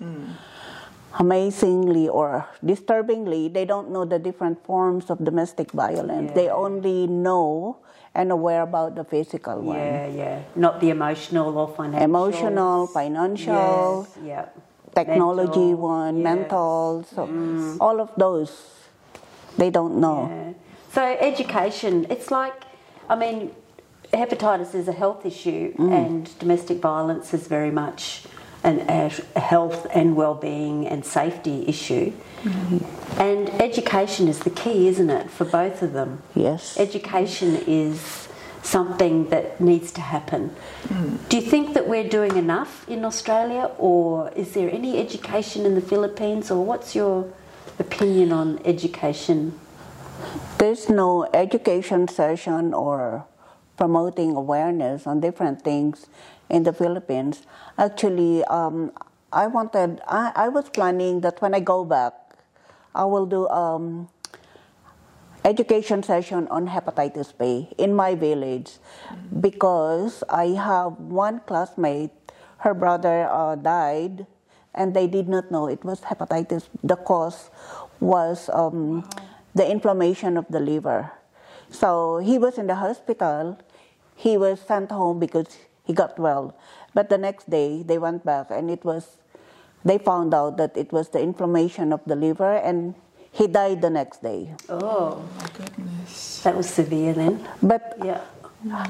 amazingly 1.18 2.08
or 2.08 2.46
disturbingly, 2.64 3.48
they 3.48 3.66
don't 3.66 3.90
know 3.90 4.06
the 4.06 4.20
different 4.20 4.64
forms 4.64 5.10
of 5.10 5.24
domestic 5.24 5.72
violence. 5.72 6.32
They 6.34 6.50
only 6.50 7.08
know 7.08 7.78
and 8.14 8.32
aware 8.32 8.62
about 8.62 8.96
the 8.96 9.04
physical 9.04 9.62
one. 9.62 9.78
Yeah, 9.78 10.08
yeah. 10.08 10.42
Not 10.56 10.82
the 10.82 10.90
emotional 10.90 11.58
or 11.58 11.68
financial. 11.70 12.04
Emotional, 12.04 12.88
financial, 12.88 14.08
Yes, 14.24 14.26
yeah. 14.26 14.46
Technology 14.96 15.60
Mental, 15.60 15.76
one, 15.76 16.18
yes. 16.18 16.24
mental, 16.24 17.06
so 17.14 17.28
mm. 17.28 17.78
all 17.80 18.00
of 18.02 18.12
those 18.18 18.52
they 19.58 19.70
don't 19.70 20.00
know. 20.00 20.30
Yeah. 20.30 20.54
So 20.94 21.02
education, 21.04 22.08
it's 22.10 22.32
like, 22.32 22.64
I 23.10 23.16
mean, 23.16 23.52
hepatitis 24.14 24.74
is 24.74 24.88
a 24.88 24.94
health 24.94 25.26
issue, 25.26 25.74
mm. 25.74 25.92
and 25.92 26.40
domestic 26.40 26.80
violence 26.80 27.34
is 27.34 27.48
very 27.48 27.72
much 27.72 28.24
an, 28.64 28.80
a 28.90 29.40
health 29.40 29.86
and 29.94 30.16
well-being 30.16 30.88
and 30.88 31.06
safety 31.06 31.66
issue. 31.68 32.12
Mm-hmm. 32.44 33.22
And 33.22 33.50
education 33.62 34.28
is 34.28 34.40
the 34.40 34.50
key, 34.50 34.88
isn't 34.88 35.10
it, 35.10 35.30
for 35.30 35.46
both 35.46 35.82
of 35.82 35.94
them? 35.94 36.24
Yes. 36.36 36.80
Education 36.80 37.58
is 37.68 38.29
something 38.70 39.30
that 39.30 39.60
needs 39.60 39.92
to 39.98 40.02
happen. 40.02 40.56
Do 41.30 41.38
you 41.38 41.46
think 41.54 41.74
that 41.74 41.88
we're 41.88 42.08
doing 42.08 42.38
enough 42.38 42.88
in 42.88 43.04
Australia, 43.04 43.72
or 43.78 44.30
is 44.36 44.54
there 44.54 44.70
any 44.70 45.00
education 45.00 45.66
in 45.66 45.74
the 45.74 45.82
Philippines, 45.82 46.52
or 46.52 46.64
what's 46.64 46.96
your 46.96 47.26
opinion 47.80 48.32
on 48.32 48.60
education? 48.66 49.58
There's 50.60 50.90
no 50.90 51.28
education 51.34 52.08
session 52.08 52.74
or 52.74 53.26
promoting 53.78 54.36
awareness 54.36 55.08
on 55.08 55.20
different 55.20 55.64
things 55.64 56.08
in 56.50 56.64
the 56.64 56.74
Philippines. 56.74 57.48
Actually, 57.78 58.44
um, 58.46 58.92
I 59.32 59.48
wanted, 59.48 60.02
I, 60.08 60.32
I 60.36 60.48
was 60.50 60.70
planning 60.70 61.22
that 61.22 61.42
when 61.42 61.56
I 61.56 61.62
go 61.62 61.86
back, 61.86 62.14
I 62.94 63.06
will 63.06 63.26
do 63.26 63.48
um, 63.48 64.10
education 65.46 66.04
session 66.04 66.48
on 66.50 66.68
hepatitis 66.68 67.34
B 67.38 67.70
in 67.78 67.94
my 67.94 68.16
village 68.16 68.78
because 69.40 70.24
I 70.30 70.58
have 70.58 71.00
one 71.00 71.42
classmate, 71.46 72.12
her 72.60 72.74
brother 72.74 73.28
uh, 73.32 73.56
died, 73.56 74.28
and 74.76 74.94
they 74.94 75.08
did 75.08 75.28
not 75.28 75.52
know 75.52 75.68
it 75.68 75.84
was 75.84 76.02
hepatitis. 76.02 76.68
The 76.84 76.96
cause 76.96 77.50
was 78.00 78.50
um, 78.54 79.08
the 79.56 79.70
inflammation 79.70 80.38
of 80.38 80.46
the 80.50 80.60
liver. 80.60 81.12
So 81.70 82.18
he 82.18 82.38
was 82.38 82.58
in 82.58 82.68
the 82.68 82.76
hospital. 82.76 83.60
He 84.16 84.38
was 84.38 84.60
sent 84.60 84.92
home 84.92 85.20
because 85.20 85.58
he 85.86 85.94
got 85.94 86.20
well. 86.20 86.56
But 86.94 87.10
the 87.10 87.18
next 87.18 87.50
day 87.50 87.84
they 87.84 87.98
went 87.98 88.26
back 88.26 88.48
and 88.50 88.70
it 88.70 88.84
was, 88.84 89.20
they 89.86 89.98
found 89.98 90.34
out 90.34 90.58
that 90.58 90.76
it 90.76 90.92
was 90.92 91.10
the 91.10 91.22
inflammation 91.22 91.94
of 91.94 92.02
the 92.06 92.16
liver 92.16 92.56
and 92.58 92.96
he 93.32 93.48
died 93.48 93.82
the 93.82 93.90
next 93.90 94.22
day. 94.24 94.54
Oh, 94.70 95.22
My 95.38 95.48
goodness. 95.54 96.42
that 96.44 96.56
was 96.56 96.70
severe 96.70 97.14
then. 97.14 97.48
But 97.62 97.98
Yeah. 98.04 98.22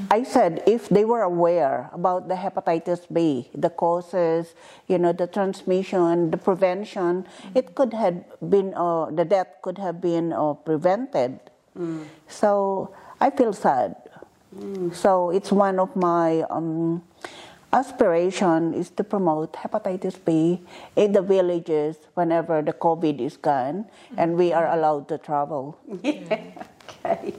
I 0.10 0.24
said 0.24 0.64
if 0.66 0.90
they 0.90 1.06
were 1.06 1.22
aware 1.22 1.92
about 1.94 2.28
the 2.28 2.34
hepatitis 2.34 3.06
B, 3.14 3.52
the 3.54 3.70
causes, 3.70 4.56
you 4.88 4.98
know, 4.98 5.14
the 5.14 5.28
transmission, 5.28 6.32
the 6.32 6.38
prevention, 6.38 7.28
it 7.54 7.76
could 7.76 7.94
have 7.94 8.26
been, 8.42 8.74
uh, 8.74 9.12
the 9.14 9.26
death 9.26 9.62
could 9.62 9.78
have 9.78 10.02
been 10.02 10.34
uh, 10.34 10.54
prevented. 10.56 11.38
So 12.28 12.90
I 13.22 13.30
feel 13.30 13.54
sad. 13.54 13.96
So 14.92 15.30
it's 15.30 15.52
one 15.52 15.78
of 15.78 15.96
my 15.96 16.42
um, 16.50 17.04
aspiration 17.72 18.74
is 18.74 18.90
to 18.92 19.04
promote 19.04 19.54
hepatitis 19.54 20.18
B 20.24 20.62
in 20.96 21.14
the 21.14 21.22
villages 21.22 21.98
whenever 22.14 22.62
the 22.62 22.74
COVID 22.74 23.20
is 23.20 23.38
gone 23.38 23.86
and 24.18 24.36
we 24.36 24.52
are 24.54 24.68
allowed 24.68 25.08
to 25.10 25.18
travel. 25.18 25.78
Yeah. 26.04 26.40
Okay. 27.06 27.36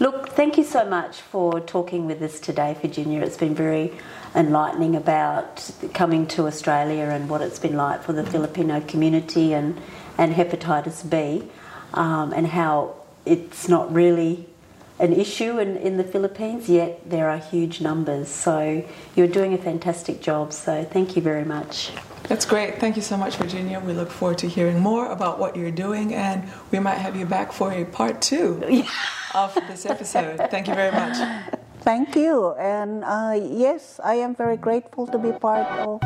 Look, 0.00 0.30
thank 0.30 0.56
you 0.56 0.64
so 0.64 0.88
much 0.88 1.20
for 1.20 1.60
talking 1.60 2.06
with 2.06 2.22
us 2.22 2.40
today, 2.40 2.74
Virginia. 2.80 3.20
It's 3.20 3.36
been 3.36 3.54
very 3.54 3.92
enlightening 4.34 4.96
about 4.96 5.70
coming 5.92 6.26
to 6.28 6.46
Australia 6.46 7.04
and 7.04 7.28
what 7.28 7.42
it's 7.42 7.58
been 7.58 7.76
like 7.76 8.02
for 8.02 8.14
the 8.14 8.24
Filipino 8.24 8.80
community 8.80 9.52
and, 9.52 9.78
and 10.16 10.34
hepatitis 10.34 11.08
B 11.08 11.46
um, 11.92 12.32
and 12.32 12.46
how 12.46 12.94
it's 13.26 13.68
not 13.68 13.92
really 13.92 14.46
an 14.98 15.12
issue 15.12 15.58
in, 15.58 15.76
in 15.76 15.96
the 15.96 16.04
Philippines, 16.04 16.68
yet 16.68 17.08
there 17.08 17.28
are 17.28 17.38
huge 17.38 17.80
numbers. 17.80 18.28
So 18.28 18.84
you're 19.14 19.28
doing 19.28 19.52
a 19.54 19.58
fantastic 19.58 20.20
job. 20.20 20.52
So 20.52 20.84
thank 20.84 21.16
you 21.16 21.22
very 21.22 21.44
much. 21.44 21.90
That's 22.24 22.44
great. 22.44 22.80
Thank 22.80 22.96
you 22.96 23.02
so 23.02 23.16
much, 23.16 23.36
Virginia. 23.36 23.78
We 23.78 23.92
look 23.92 24.10
forward 24.10 24.38
to 24.38 24.48
hearing 24.48 24.80
more 24.80 25.06
about 25.12 25.38
what 25.38 25.54
you're 25.56 25.70
doing, 25.70 26.12
and 26.14 26.42
we 26.72 26.80
might 26.80 26.98
have 26.98 27.14
you 27.14 27.24
back 27.24 27.52
for 27.52 27.72
a 27.72 27.84
part 27.84 28.20
two 28.20 28.60
of 29.34 29.54
this 29.68 29.86
episode. 29.86 30.38
Thank 30.50 30.66
you 30.66 30.74
very 30.74 30.90
much. 30.90 31.16
Thank 31.80 32.16
you. 32.16 32.54
And 32.58 33.04
uh, 33.04 33.38
yes, 33.40 34.00
I 34.02 34.14
am 34.16 34.34
very 34.34 34.56
grateful 34.56 35.06
to 35.06 35.18
be 35.18 35.30
part 35.30 35.66
of 35.86 36.00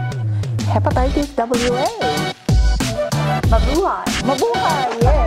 Hepatitis 0.68 1.32
WA. 1.40 1.88
Mabuhay! 3.48 4.04
Mabuhay, 4.22 5.02
yes. 5.02 5.19